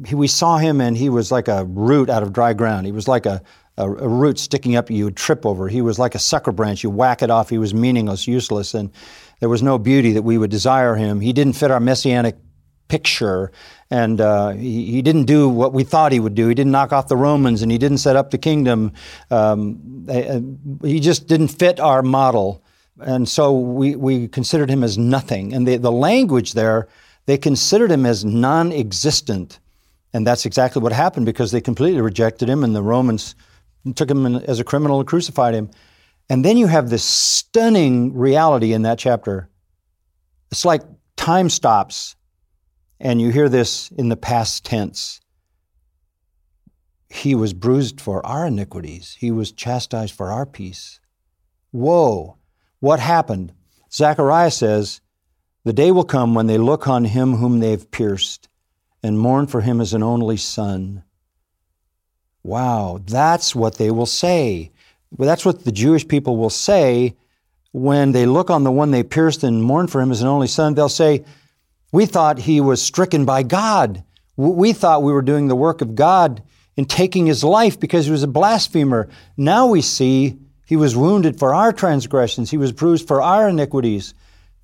[0.06, 2.86] he, we saw him and he was like a root out of dry ground.
[2.86, 3.42] He was like a,
[3.78, 5.70] a, a, root sticking up you would trip over.
[5.70, 6.84] He was like a sucker branch.
[6.84, 7.50] You whack it off.
[7.50, 8.92] He was meaningless, useless, and
[9.40, 11.22] there was no beauty that we would desire him.
[11.22, 12.36] He didn't fit our messianic
[12.94, 13.52] picture.
[13.90, 16.48] And uh, he, he, didn't do what we thought he would do.
[16.48, 18.94] He didn't knock off the Romans and he didn't set up the kingdom.
[19.32, 20.06] Um,
[20.84, 22.64] he just didn't fit our model.
[23.02, 25.56] And so we, we considered him as nothing.
[25.56, 26.88] And the, the language there,
[27.26, 29.60] they considered him as non existent.
[30.14, 33.34] And that's exactly what happened because they completely rejected him and the Romans
[33.96, 35.72] took him in, as a criminal and crucified him.
[36.30, 39.50] And then you have this stunning reality in that chapter.
[40.52, 40.84] It's like
[41.16, 42.16] time stops
[43.04, 45.20] and you hear this in the past tense.
[47.10, 51.00] He was bruised for our iniquities, he was chastised for our peace.
[51.72, 52.38] Whoa,
[52.80, 53.54] what happened?
[53.92, 55.02] Zechariah says,
[55.66, 58.48] The day will come when they look on him whom they've pierced
[59.04, 61.04] and mourn for him as an only son.
[62.42, 64.72] Wow, that's what they will say.
[65.18, 67.16] That's what the Jewish people will say
[67.74, 70.48] when they look on the one they pierced and mourn for him as an only
[70.48, 70.74] son.
[70.74, 71.26] They'll say,
[71.94, 74.04] we thought he was stricken by God.
[74.36, 76.42] We thought we were doing the work of God
[76.76, 79.08] in taking his life because he was a blasphemer.
[79.38, 84.16] Now we see he was wounded for our transgressions, he was bruised for our iniquities.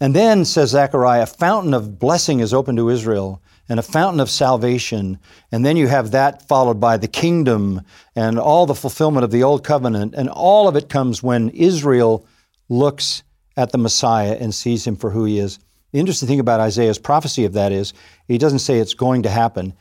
[0.01, 4.21] And then, says Zechariah, a fountain of blessing is open to Israel and a fountain
[4.21, 5.19] of salvation.
[5.51, 7.81] And then you have that followed by the kingdom
[8.15, 10.15] and all the fulfillment of the old covenant.
[10.15, 12.25] And all of it comes when Israel
[12.69, 13.23] looks
[13.57, 15.59] at the Messiah and sees him for who he is.
[15.91, 17.93] The interesting thing about Isaiah's prophecy of that is
[18.27, 19.73] he doesn't say it's going to happen.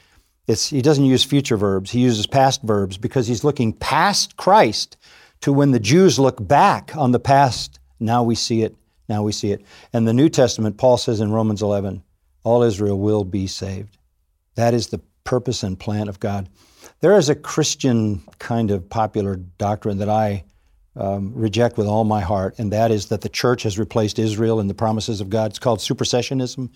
[0.47, 4.97] It's, he doesn't use future verbs, he uses past verbs because he's looking past Christ
[5.43, 7.79] to when the Jews look back on the past.
[8.01, 8.75] Now we see it.
[9.09, 9.63] Now we see it.
[9.93, 12.03] And the New Testament, Paul says in Romans 11,
[12.45, 13.99] all Israel will be saved.
[14.55, 16.49] That is the purpose and plan of God.
[17.01, 20.45] There is a Christian kind of popular doctrine that I
[20.99, 24.59] um, reject with all my heart, and that is that the church has replaced Israel
[24.59, 25.53] in the promises of God.
[25.53, 26.71] It's called supersessionism.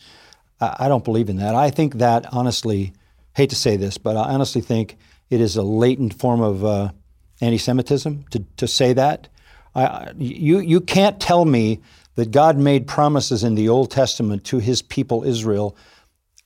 [0.60, 1.54] I, I don't believe in that.
[1.54, 2.92] I think that, honestly,
[3.34, 4.96] hate to say this, but I honestly think
[5.28, 6.92] it is a latent form of uh,
[7.40, 9.28] anti Semitism to, to say that.
[9.74, 11.80] I, you, you can't tell me
[12.14, 15.76] that God made promises in the Old Testament to his people Israel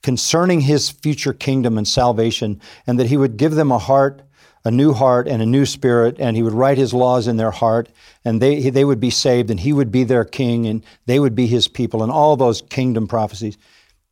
[0.01, 4.21] concerning his future kingdom and salvation, and that he would give them a heart
[4.67, 7.51] a new heart and a new spirit, and he would write his laws in their
[7.51, 7.89] heart,
[8.25, 11.35] and they, they would be saved, and he would be their king, and they would
[11.35, 13.57] be his people, and all those kingdom prophecies.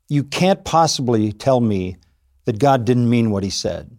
[0.08, 1.98] You can't possibly tell me
[2.46, 3.98] that God didn't mean what he said.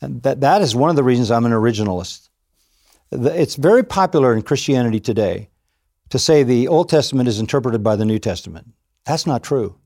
[0.00, 2.28] And that, that is one of the reasons I'm an originalist.
[3.10, 5.48] It's very popular in Christianity today
[6.10, 8.68] to say the Old Testament is interpreted by the New Testament.
[9.06, 9.76] That's not true.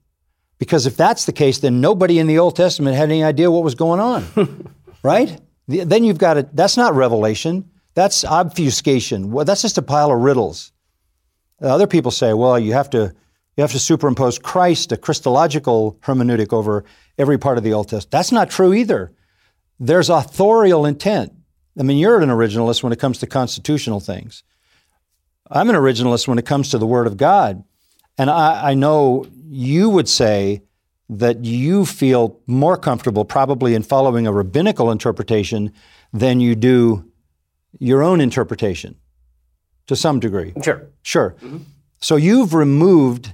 [0.58, 3.64] Because if that's the case, then nobody in the Old Testament had any idea what
[3.64, 4.72] was going on,
[5.02, 5.40] right?
[5.66, 6.54] Then you've got it.
[6.54, 7.70] That's not revelation.
[7.94, 9.30] That's obfuscation.
[9.30, 10.72] Well, that's just a pile of riddles.
[11.62, 13.14] Uh, other people say, well, you have to
[13.56, 16.84] you have to superimpose Christ, a Christological hermeneutic, over
[17.16, 18.10] every part of the Old Testament.
[18.10, 19.12] That's not true either.
[19.78, 21.32] There's authorial intent.
[21.78, 24.42] I mean, you're an originalist when it comes to constitutional things.
[25.50, 27.62] I'm an originalist when it comes to the Word of God.
[28.18, 30.62] And I, I know you would say
[31.18, 35.72] that you feel more comfortable probably in following a rabbinical interpretation
[36.12, 37.10] than you do
[37.78, 38.96] your own interpretation
[39.86, 40.52] to some degree.
[40.62, 40.88] Sure.
[41.02, 41.36] Sure.
[41.40, 41.58] Mm-hmm.
[42.00, 43.32] So you've removed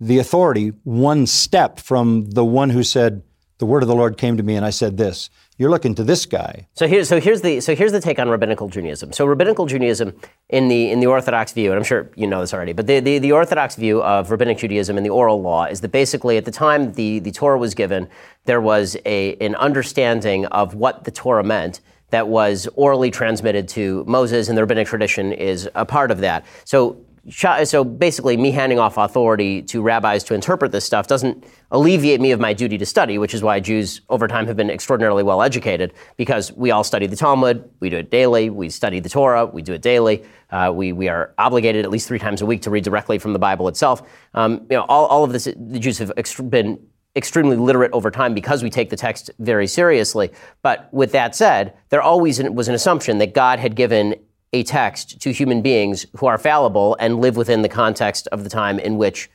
[0.00, 3.22] the authority one step from the one who said,
[3.58, 5.30] The word of the Lord came to me and I said this.
[5.58, 6.68] You're looking to this guy.
[6.74, 9.12] So here's so here's the so here's the take on rabbinical Judaism.
[9.12, 10.14] So rabbinical Judaism
[10.48, 13.00] in the in the Orthodox view, and I'm sure you know this already, but the,
[13.00, 16.44] the, the Orthodox view of rabbinic Judaism and the oral law is that basically at
[16.44, 18.08] the time the, the Torah was given,
[18.44, 21.80] there was a an understanding of what the Torah meant
[22.10, 26.46] that was orally transmitted to Moses, and the rabbinic tradition is a part of that.
[26.64, 32.20] So so basically, me handing off authority to rabbis to interpret this stuff doesn't alleviate
[32.20, 35.22] me of my duty to study, which is why Jews over time have been extraordinarily
[35.22, 39.08] well educated because we all study the Talmud, we do it daily, we study the
[39.08, 42.46] Torah, we do it daily, uh, we, we are obligated at least three times a
[42.46, 44.02] week to read directly from the Bible itself.
[44.34, 46.78] Um, you know, all, all of this, the Jews have ext- been
[47.16, 50.30] extremely literate over time because we take the text very seriously.
[50.62, 54.14] But with that said, there always was an assumption that God had given
[54.52, 58.50] a text to human beings who are fallible and live within the context of the
[58.50, 59.30] time in which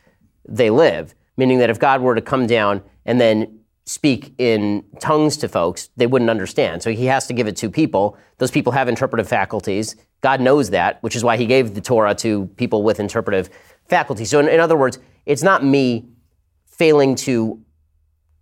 [0.47, 1.13] they live.
[1.37, 5.89] Meaning that if God were to come down and then speak in tongues to folks,
[5.97, 6.81] they wouldn't understand.
[6.81, 8.17] So he has to give it to people.
[8.37, 9.95] Those people have interpretive faculties.
[10.21, 13.49] God knows that, which is why he gave the Torah to people with interpretive
[13.85, 14.29] faculties.
[14.29, 16.07] So, in, in other words, it's not me
[16.65, 17.61] failing to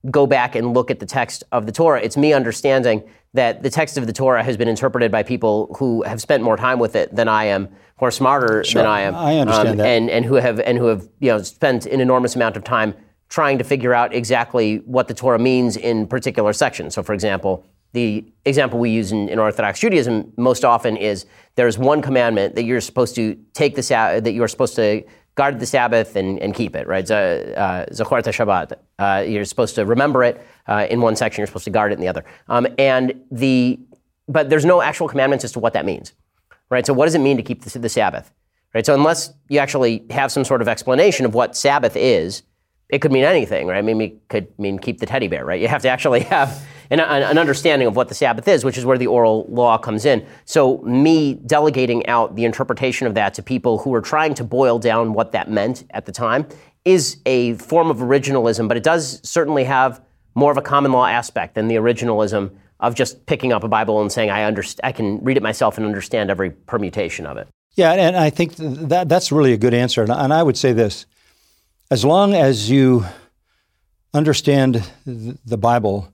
[0.09, 2.01] go back and look at the text of the Torah.
[2.01, 3.03] It's me understanding
[3.33, 6.57] that the text of the Torah has been interpreted by people who have spent more
[6.57, 9.15] time with it than I am, who are smarter sure, than I am.
[9.15, 9.87] I understand um, that.
[9.87, 12.93] And, and who have and who have you know spent an enormous amount of time
[13.29, 16.93] trying to figure out exactly what the Torah means in particular sections.
[16.93, 21.25] So, for example, the example we use in, in, Orthodox Judaism most often is
[21.55, 25.03] there's one commandment that you're supposed to take the Sabbath, that you're supposed to
[25.35, 27.09] guard the Sabbath and, and keep it, right?
[27.09, 28.73] Uh, Zachor Shabbat.
[28.99, 31.95] Uh, you're supposed to remember it uh, in one section, you're supposed to guard it
[31.95, 32.25] in the other.
[32.47, 33.79] Um, and the,
[34.27, 36.13] but there's no actual commandments as to what that means,
[36.69, 36.85] right?
[36.85, 38.31] So what does it mean to keep the, the Sabbath,
[38.73, 38.85] right?
[38.85, 42.43] So unless you actually have some sort of explanation of what Sabbath is,
[42.91, 43.77] it could mean anything, right?
[43.77, 45.59] I mean, it could mean keep the teddy bear, right?
[45.59, 48.85] You have to actually have an, an, understanding of what the Sabbath is, which is
[48.85, 50.25] where the oral law comes in.
[50.43, 54.77] So, me delegating out the interpretation of that to people who were trying to boil
[54.77, 56.45] down what that meant at the time
[56.83, 60.01] is a form of originalism, but it does certainly have
[60.35, 64.01] more of a common law aspect than the originalism of just picking up a Bible
[64.01, 67.47] and saying, I, underst- I can read it myself and understand every permutation of it.
[67.75, 70.03] Yeah, and I think that that's really a good answer.
[70.03, 71.05] And I would say this
[71.89, 73.05] as long as you
[74.13, 76.13] understand the Bible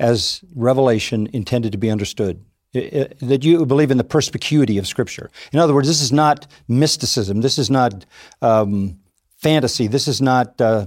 [0.00, 2.44] as revelation intended to be understood.
[2.72, 5.30] that you believe in the perspicuity of Scripture.
[5.52, 7.40] In other words, this is not mysticism.
[7.40, 8.04] This is not
[8.42, 8.98] um,
[9.44, 9.86] fantasy.
[9.86, 10.86] This is not uh,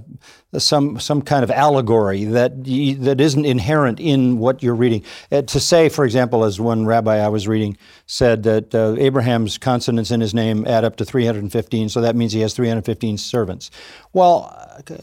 [0.57, 2.63] some some kind of allegory that
[3.01, 5.03] that isn't inherent in what you're reading.
[5.31, 7.77] Uh, to say, for example, as one rabbi I was reading
[8.07, 12.33] said that uh, Abraham's consonants in his name add up to 315, so that means
[12.33, 13.69] he has 315 servants.
[14.11, 14.51] Well,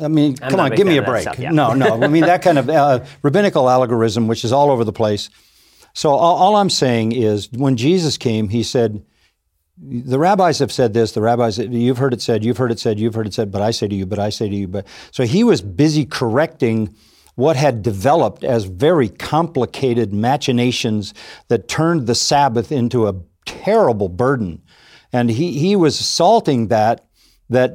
[0.00, 1.22] I mean, I'm come on, give me a break.
[1.22, 1.50] Stuff, yeah.
[1.50, 2.02] No, no.
[2.02, 5.30] I mean that kind of uh, rabbinical algorithm, which is all over the place.
[5.92, 9.05] So all, all I'm saying is, when Jesus came, he said
[9.77, 12.99] the rabbis have said this, the rabbis, you've heard it said, you've heard it said,
[12.99, 14.87] you've heard it said, but I say to you, but I say to you, but.
[15.11, 16.95] So he was busy correcting
[17.35, 21.12] what had developed as very complicated machinations
[21.49, 23.14] that turned the Sabbath into a
[23.45, 24.62] terrible burden.
[25.12, 27.05] And he, he was assaulting that,
[27.51, 27.75] that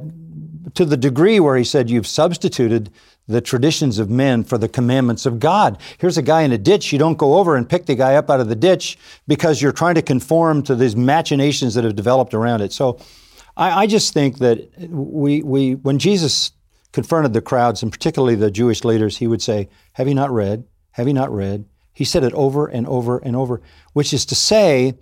[0.74, 2.90] to the degree where he said, You've substituted
[3.30, 5.78] the traditions of men for the commandments of God.
[5.98, 6.92] Here's a guy in a ditch.
[6.92, 9.72] You don't go over and pick the guy up out of the ditch because you're
[9.72, 12.72] trying to conform to these machinations that have developed around it.
[12.72, 12.98] So
[13.56, 16.52] I, I just think that we, we, when Jesus
[16.92, 20.64] confronted the crowds, and particularly the Jewish leaders, he would say, Have you not read?
[20.92, 21.64] Have you not read?
[21.92, 23.60] He said it over and over and over,
[23.92, 24.94] which is to say,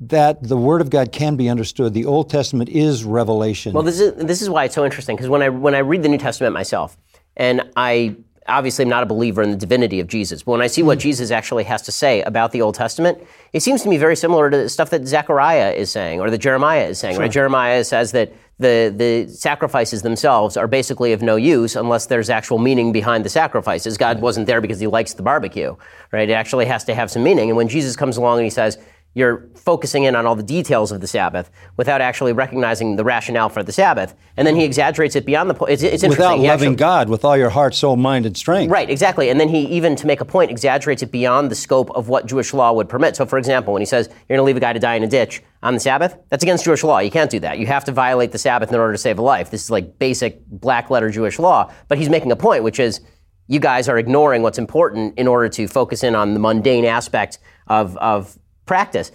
[0.00, 1.94] that the Word of God can be understood.
[1.94, 3.72] The Old Testament is revelation.
[3.72, 6.02] Well, this is this is why it's so interesting because when I when I read
[6.02, 6.96] the New Testament myself,
[7.36, 8.16] and I
[8.48, 10.98] obviously am not a believer in the divinity of Jesus, but when I see what
[10.98, 11.02] hmm.
[11.02, 13.18] Jesus actually has to say about the Old Testament,
[13.52, 16.38] it seems to me very similar to the stuff that Zechariah is saying or that
[16.38, 17.14] Jeremiah is saying.
[17.14, 17.22] Sure.
[17.22, 17.30] Right?
[17.30, 22.58] Jeremiah says that the, the sacrifices themselves are basically of no use unless there's actual
[22.58, 23.98] meaning behind the sacrifices.
[23.98, 25.76] God wasn't there because he likes the barbecue,
[26.10, 26.28] right?
[26.28, 27.50] It actually has to have some meaning.
[27.50, 28.78] And when Jesus comes along and he says,
[29.16, 33.48] you're focusing in on all the details of the Sabbath without actually recognizing the rationale
[33.48, 34.14] for the Sabbath.
[34.36, 35.72] And then he exaggerates it beyond the point.
[35.72, 38.70] It's, it's Without He loving actually- God with all your heart, soul, mind, and strength.
[38.70, 39.30] Right, exactly.
[39.30, 42.26] And then he even, to make a point, exaggerates it beyond the scope of what
[42.26, 43.16] Jewish law would permit.
[43.16, 45.02] So, for example, when he says you're going to leave a guy to die in
[45.02, 46.98] a ditch on the Sabbath, that's against Jewish law.
[46.98, 47.58] You can't do that.
[47.58, 49.50] You have to violate the Sabbath in order to save a life.
[49.50, 51.72] This is like basic black letter Jewish law.
[51.88, 53.00] But he's making a point, which is
[53.48, 57.38] you guys are ignoring what's important in order to focus in on the mundane aspect
[57.66, 59.12] of, of practice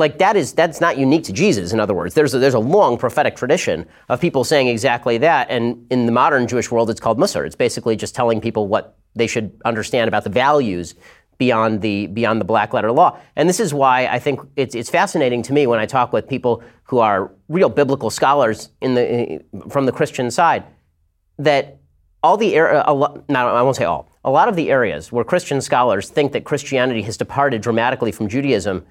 [0.00, 1.72] like that is that's not unique to Jesus.
[1.72, 5.48] In other words, there's a, there's a long prophetic tradition of people saying exactly that,
[5.50, 7.46] and in the modern Jewish world, it's called Musar.
[7.46, 10.94] It's basically just telling people what they should understand about the values
[11.38, 13.18] beyond the beyond the black letter law.
[13.36, 16.28] And this is why I think it's it's fascinating to me when I talk with
[16.28, 20.64] people who are real biblical scholars in the eh, from the Christian side
[21.38, 21.79] that
[22.22, 22.84] all the area,
[23.28, 26.44] not I won't say all, a lot of the areas where Christian scholars think that
[26.44, 28.84] Christianity has departed dramatically from Judaism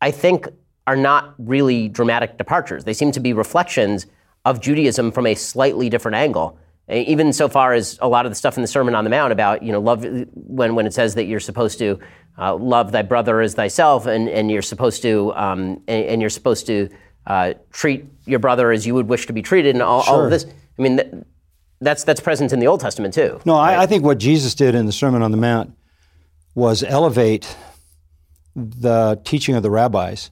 [0.00, 0.48] I think
[0.86, 2.84] are not really dramatic departures.
[2.84, 4.06] They seem to be reflections
[4.44, 6.58] of Judaism from a slightly different angle.
[6.88, 9.32] Even so far as a lot of the stuff in the Sermon on the Mount
[9.32, 12.00] about, you know, love, when, when it says that you're supposed to
[12.38, 16.30] uh, love thy brother as thyself and, and you're supposed to, um, and, and, you're
[16.30, 16.88] supposed to
[17.26, 20.14] uh, treat your brother as you would wish to be treated and all, sure.
[20.14, 20.46] all of this.
[20.46, 21.24] I mean,
[21.80, 23.40] that's, that's present in the Old Testament too.
[23.44, 23.78] No, right?
[23.78, 25.76] I, I think what Jesus did in the Sermon on the Mount
[26.54, 27.56] was elevate
[28.54, 30.30] the teaching of the rabbis,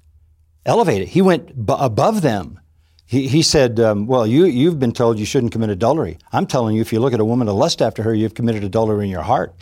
[0.67, 1.09] elevate it.
[1.09, 2.61] He went b- above them.
[3.07, 6.19] He, he said, um, Well, you, you've been told you shouldn't commit adultery.
[6.33, 8.65] I'm telling you, if you look at a woman to lust after her, you've committed
[8.65, 9.55] adultery in your heart.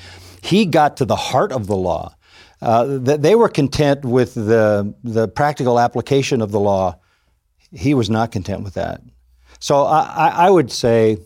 [0.43, 2.16] He got to the heart of the law.
[2.61, 6.99] Uh, they were content with the, the practical application of the law.
[7.70, 9.03] He was not content with that.
[9.61, 11.18] So I, I would say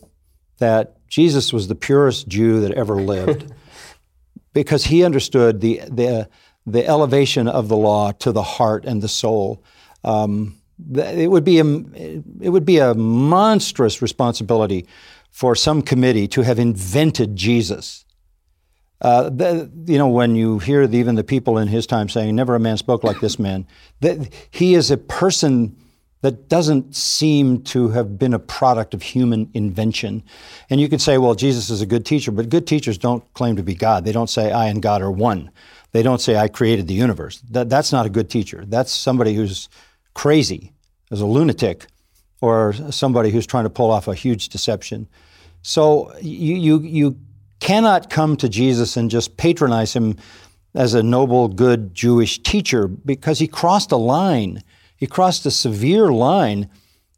[0.61, 3.53] that Jesus was the purest Jew that ever lived
[4.53, 6.29] because he understood the, the,
[6.65, 9.65] the elevation of the law to the heart and the soul.
[10.05, 10.61] Um,
[10.95, 14.87] it would be a, it would be a monstrous responsibility
[15.31, 18.05] for some committee to have invented Jesus.
[19.01, 22.35] Uh, the, you know, when you hear the, even the people in his time saying,
[22.35, 23.67] "Never a man spoke like this man,"
[24.01, 25.77] that he is a person
[26.23, 30.23] that doesn't seem to have been a product of human invention.
[30.69, 33.57] And you could say, "Well, Jesus is a good teacher," but good teachers don't claim
[33.57, 34.05] to be God.
[34.05, 35.51] They don't say, "I and God are one."
[35.93, 37.43] They don't say, I created the universe.
[37.51, 38.65] That, that's not a good teacher.
[38.67, 39.69] That's somebody who's
[40.15, 40.73] crazy,
[41.11, 41.87] as a lunatic,
[42.41, 45.09] or somebody who's trying to pull off a huge deception.
[45.63, 47.17] So you, you, you
[47.59, 50.17] cannot come to Jesus and just patronize him
[50.75, 54.63] as a noble, good Jewish teacher because he crossed a line.
[55.01, 56.69] He crossed a severe line,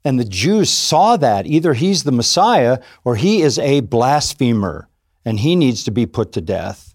[0.05, 1.47] and the Jews saw that.
[1.49, 4.89] Either he's the Messiah or he is a blasphemer,
[5.25, 6.95] and he needs to be put to death.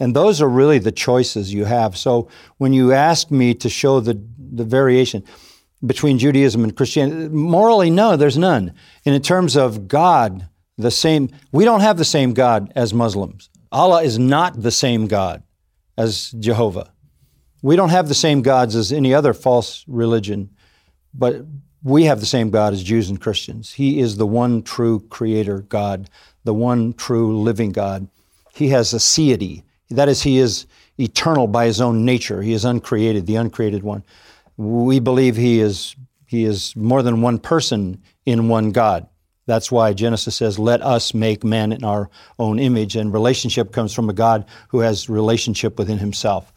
[0.00, 1.98] And those are really the choices you have.
[1.98, 5.22] So when you ask me to show the, the variation
[5.84, 8.72] between Judaism and Christianity, morally, no, there's none.
[9.04, 10.48] And in terms of God,
[10.78, 13.50] the same, we don't have the same God as Muslims.
[13.70, 15.42] Allah is not the same God
[15.98, 16.90] as Jehovah.
[17.66, 20.50] We don't have the same gods as any other false religion,
[21.12, 21.44] but
[21.82, 23.72] we have the same God as Jews and Christians.
[23.72, 26.08] He is the one true creator God,
[26.44, 28.06] the one true living God.
[28.54, 29.64] He has aseity.
[29.90, 32.40] That is, he is eternal by his own nature.
[32.40, 34.04] He is uncreated, the uncreated one.
[34.56, 39.08] We believe he is, he is more than one person in one God.
[39.46, 42.94] That's why Genesis says, let us make man in our own image.
[42.94, 46.52] And relationship comes from a God who has relationship within himself.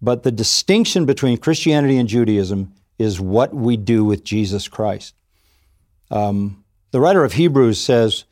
[0.00, 5.14] But the distinction between Christianity and Judaism is what we do with Jesus Christ.
[6.10, 8.24] Um, the writer of Hebrews says,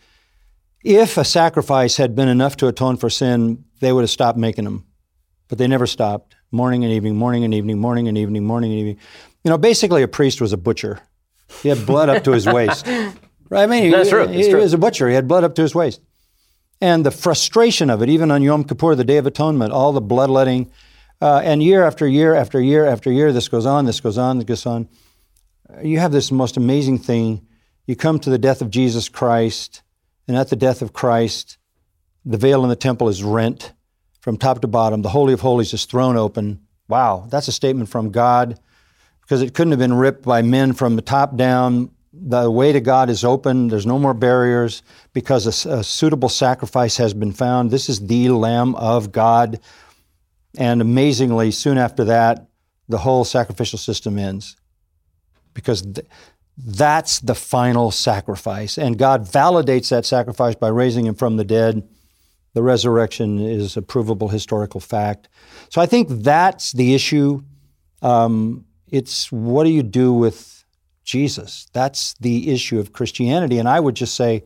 [0.83, 4.65] if a sacrifice had been enough to atone for sin, they would have stopped making
[4.65, 4.85] them.
[5.49, 6.37] But they never stopped.
[6.51, 8.99] Morning and evening, morning and evening, morning and evening, morning and evening.
[9.43, 11.01] You know, basically a priest was a butcher.
[11.63, 12.87] He had blood up to his waist.
[13.51, 13.65] Right?
[13.65, 14.27] I mean, That's he, true.
[14.27, 15.07] he, he was a butcher.
[15.07, 16.01] He had blood up to his waist.
[16.81, 20.01] And the frustration of it, even on Yom Kippur, the Day of Atonement, all the
[20.01, 20.71] bloodletting,
[21.21, 24.39] uh, and year after year after year after year, this goes on, this goes on,
[24.39, 24.89] this goes on.
[25.83, 27.47] You have this most amazing thing.
[27.87, 29.83] You come to the death of Jesus Christ,
[30.27, 31.59] and at the death of Christ,
[32.25, 33.73] the veil in the temple is rent
[34.21, 35.03] from top to bottom.
[35.03, 36.61] The Holy of Holies is thrown open.
[36.89, 38.59] Wow, that's a statement from God
[39.21, 41.91] because it couldn't have been ripped by men from the top down.
[42.13, 43.69] The way to God is open.
[43.69, 47.71] There's no more barriers because a, a suitable sacrifice has been found.
[47.71, 49.61] This is the Lamb of God.
[50.57, 52.47] And amazingly, soon after that,
[52.89, 54.57] the whole sacrificial system ends
[55.55, 56.07] because th-
[56.57, 58.79] that's the final sacrifice.
[58.79, 61.89] And God validates that sacrifice by raising him from the dead.
[62.53, 65.29] The resurrection is a provable historical fact.
[65.71, 67.43] So I think that's the issue.
[68.03, 70.65] Um, it's what do you do with
[71.05, 71.67] Jesus?
[71.73, 73.59] That's the issue of Christianity.
[73.59, 74.45] And I would just say,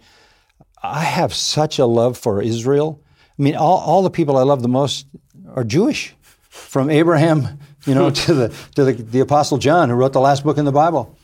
[0.82, 3.02] I have such a love for Israel.
[3.38, 5.06] I mean, all, all the people I love the most
[5.54, 6.14] are Jewish,
[6.48, 10.44] from Abraham, you know, to the to the, the Apostle John, who wrote the last
[10.44, 11.16] book in the Bible.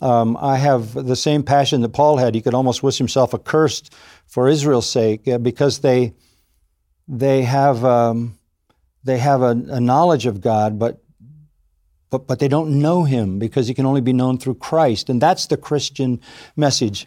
[0.00, 2.34] Um, I have the same passion that Paul had.
[2.34, 3.94] He could almost wish himself accursed
[4.26, 6.12] for Israel's sake uh, because they
[7.06, 8.38] they have um,
[9.04, 11.02] they have a, a, knowledge of God, but
[12.10, 15.20] but but they don't know Him because He can only be known through Christ, and
[15.20, 16.20] that's the Christian
[16.56, 17.06] message.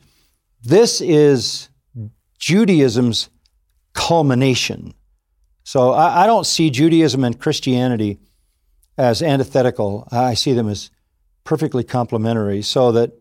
[0.64, 1.70] This is
[2.40, 3.30] Judaism's
[3.94, 4.94] culmination.
[5.66, 8.20] So I, I don't see Judaism and Christianity
[8.98, 10.08] as antithetical.
[10.12, 10.92] I see them as
[11.44, 13.12] perfectly complementary, so that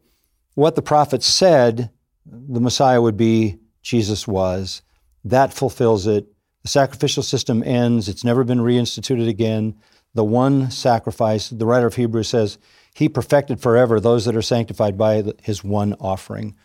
[0.54, 1.90] what the prophet said
[2.26, 4.82] the Messiah would be, Jesus was.
[5.24, 6.26] That fulfills it.
[6.62, 8.08] The sacrificial system ends.
[8.08, 9.74] It's never been reinstituted again.
[10.14, 12.58] The one sacrifice, the writer of Hebrews says,
[12.94, 16.56] He perfected forever those that are sanctified by His one offering.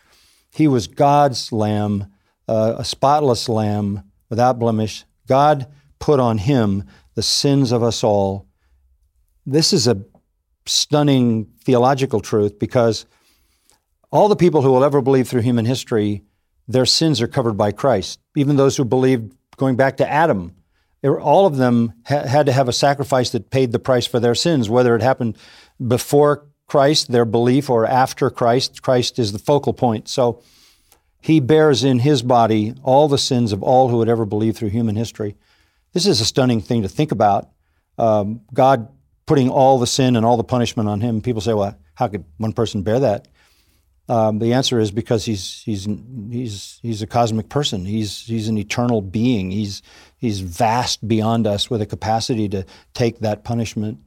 [0.52, 2.06] He was God's lamb,
[2.48, 5.04] uh, a spotless lamb without blemish.
[5.30, 5.68] God
[6.00, 6.82] put on Him
[7.14, 8.48] the sins of us all.
[9.46, 10.02] This is a
[10.66, 13.06] stunning theological truth because
[14.10, 16.24] all the people who will ever believe through human history,
[16.66, 18.18] their sins are covered by Christ.
[18.34, 20.56] Even those who believed going back to Adam,
[21.04, 24.34] all of them ha- had to have a sacrifice that paid the price for their
[24.34, 25.38] sins, whether it happened
[25.86, 28.82] before Christ, their belief, or after Christ.
[28.82, 30.08] Christ is the focal point.
[30.08, 30.42] So
[31.20, 34.70] he bears in his body all the sins of all who would ever believe through
[34.70, 35.36] human history.
[35.92, 37.50] This is a stunning thing to think about.
[37.98, 38.88] Um, God
[39.26, 41.20] putting all the sin and all the punishment on him.
[41.20, 43.28] People say, well, how could one person bear that?
[44.08, 45.86] Um, the answer is because he's he's
[46.30, 47.84] he's he's a cosmic person.
[47.84, 49.52] He's he's an eternal being.
[49.52, 49.82] He's
[50.16, 54.00] he's vast beyond us with a capacity to take that punishment.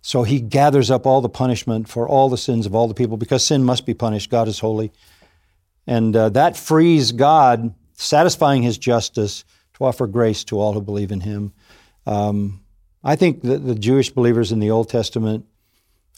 [0.00, 3.16] So he gathers up all the punishment for all the sins of all the people
[3.16, 4.30] because sin must be punished.
[4.30, 4.92] God is holy,
[5.86, 11.12] and uh, that frees God, satisfying His justice, to offer grace to all who believe
[11.12, 11.52] in Him.
[12.06, 12.60] Um,
[13.04, 15.44] I think that the Jewish believers in the Old Testament,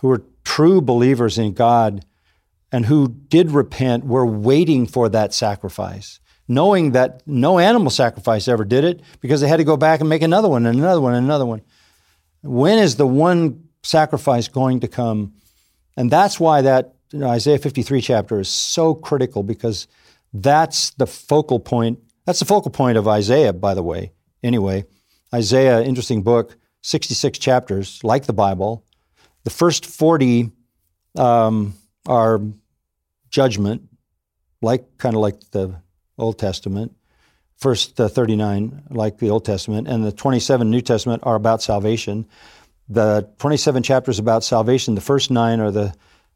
[0.01, 2.05] who were true believers in God
[2.71, 8.65] and who did repent, were waiting for that sacrifice, knowing that no animal sacrifice ever
[8.65, 11.15] did it because they had to go back and make another one and another one
[11.15, 11.63] and another one.
[12.43, 15.35] When is the one sacrifice going to come?
[15.97, 19.87] And that's why that you know, Isaiah 53 chapter is so critical because
[20.33, 22.01] that's the focal point.
[22.27, 24.13] That's the focal point of Isaiah, by the way.
[24.43, 24.85] Anyway,
[25.33, 26.57] Isaiah, interesting book.
[26.83, 28.85] 66 chapters, like the Bible.
[29.45, 30.51] The first 40
[31.17, 31.75] um,
[32.07, 32.43] are
[33.31, 33.89] judgment,
[34.61, 35.81] like kind of like the
[36.19, 36.95] Old Testament.
[37.57, 42.27] First uh, 39, like the Old Testament, and the 27 New Testament are about salvation.
[42.89, 45.95] The 27 chapters about salvation, the first nine are the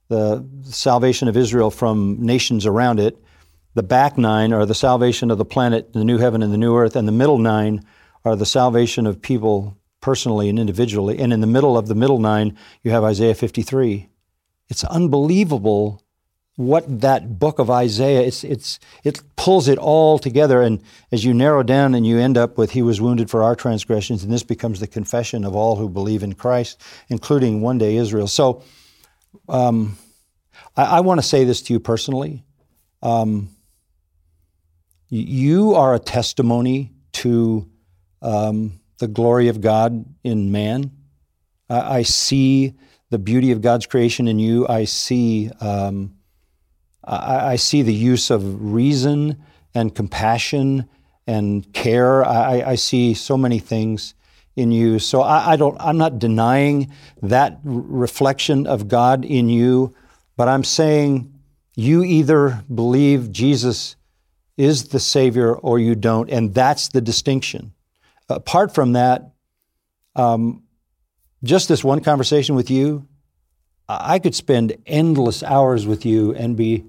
[0.08, 3.16] the salvation of Israel from nations around it.
[3.74, 6.76] The back nine are the salvation of the planet, the new heaven and the new
[6.76, 7.84] earth, and the middle nine
[8.24, 11.18] are the salvation of people personally and individually.
[11.18, 14.08] And in the middle of the middle nine, you have Isaiah 53.
[14.68, 16.02] It's unbelievable
[16.56, 20.60] what that book of Isaiah, it's, it's, it pulls it all together.
[20.60, 20.82] And
[21.12, 24.24] as you narrow down and you end up with, He was wounded for our transgressions,
[24.24, 28.26] and this becomes the confession of all who believe in Christ, including one day Israel.
[28.26, 28.64] So
[29.48, 29.96] um,
[30.76, 32.44] I, I want to say this to you personally.
[33.02, 33.50] Um,
[35.08, 37.68] you are a testimony to
[38.20, 40.92] um, the glory of God in man.
[41.70, 42.74] I, I see
[43.10, 44.66] the beauty of God's creation in you.
[44.68, 46.14] I see um,
[47.04, 49.42] I, I, see the use of reason
[49.74, 50.88] and compassion
[51.26, 52.24] and care.
[52.24, 54.14] I, I see so many things
[54.58, 54.98] in you.
[54.98, 55.76] So I, I, don't.
[55.80, 59.94] I'm not denying that reflection of God in you,
[60.36, 61.32] but I'm saying
[61.76, 63.96] you either believe Jesus
[64.56, 67.72] is the Savior or you don't, and that's the distinction
[68.28, 69.32] apart from that,
[70.16, 70.62] um,
[71.42, 73.06] just this one conversation with you,
[73.88, 76.84] I could spend endless hours with you and be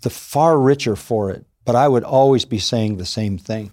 [0.00, 3.72] the far richer for it, but I would always be saying the same thing.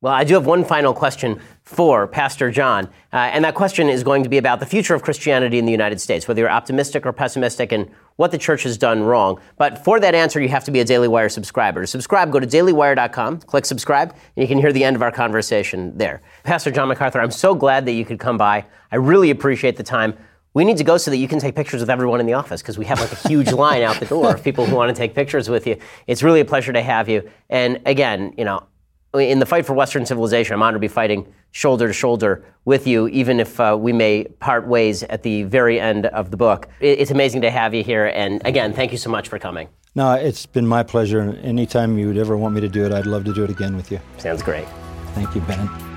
[0.00, 4.02] Well, I do have one final question for Pastor John, uh, and that question is
[4.02, 7.06] going to be about the future of Christianity in the United States, whether you're optimistic
[7.06, 9.40] or pessimistic, and what the church has done wrong.
[9.56, 11.80] But for that answer, you have to be a Daily Wire subscriber.
[11.80, 15.10] To subscribe, go to dailywire.com, click subscribe, and you can hear the end of our
[15.10, 16.20] conversation there.
[16.42, 18.66] Pastor John MacArthur, I'm so glad that you could come by.
[18.92, 20.18] I really appreciate the time.
[20.52, 22.60] We need to go so that you can take pictures with everyone in the office
[22.60, 24.94] because we have like a huge line out the door of people who want to
[24.94, 25.78] take pictures with you.
[26.06, 27.28] It's really a pleasure to have you.
[27.48, 28.64] And again, you know,
[29.14, 32.86] in the fight for Western civilization, I'm honored to be fighting shoulder to shoulder with
[32.86, 36.68] you, even if uh, we may part ways at the very end of the book.
[36.80, 38.06] It's amazing to have you here.
[38.06, 39.68] And again, thank you so much for coming.
[39.94, 41.38] No, it's been my pleasure.
[41.42, 43.76] Anytime you would ever want me to do it, I'd love to do it again
[43.76, 44.00] with you.
[44.18, 44.66] Sounds great.
[45.14, 45.93] Thank you, Ben.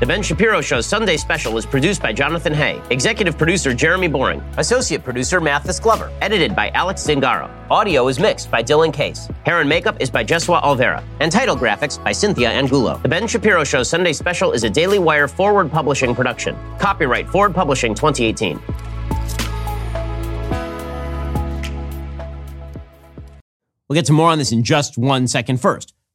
[0.00, 4.40] The Ben Shapiro Show's Sunday special is produced by Jonathan Hay, executive producer Jeremy Boring,
[4.58, 7.48] associate producer Mathis Glover, edited by Alex Zingaro.
[7.70, 9.28] Audio is mixed by Dylan Case.
[9.46, 12.98] Hair and makeup is by Jesua Alvera, and title graphics by Cynthia Angulo.
[13.02, 16.56] The Ben Shapiro Show Sunday special is a Daily Wire Forward Publishing production.
[16.80, 18.60] Copyright Forward Publishing 2018.
[23.88, 25.60] We'll get to more on this in just one second.
[25.60, 25.93] First,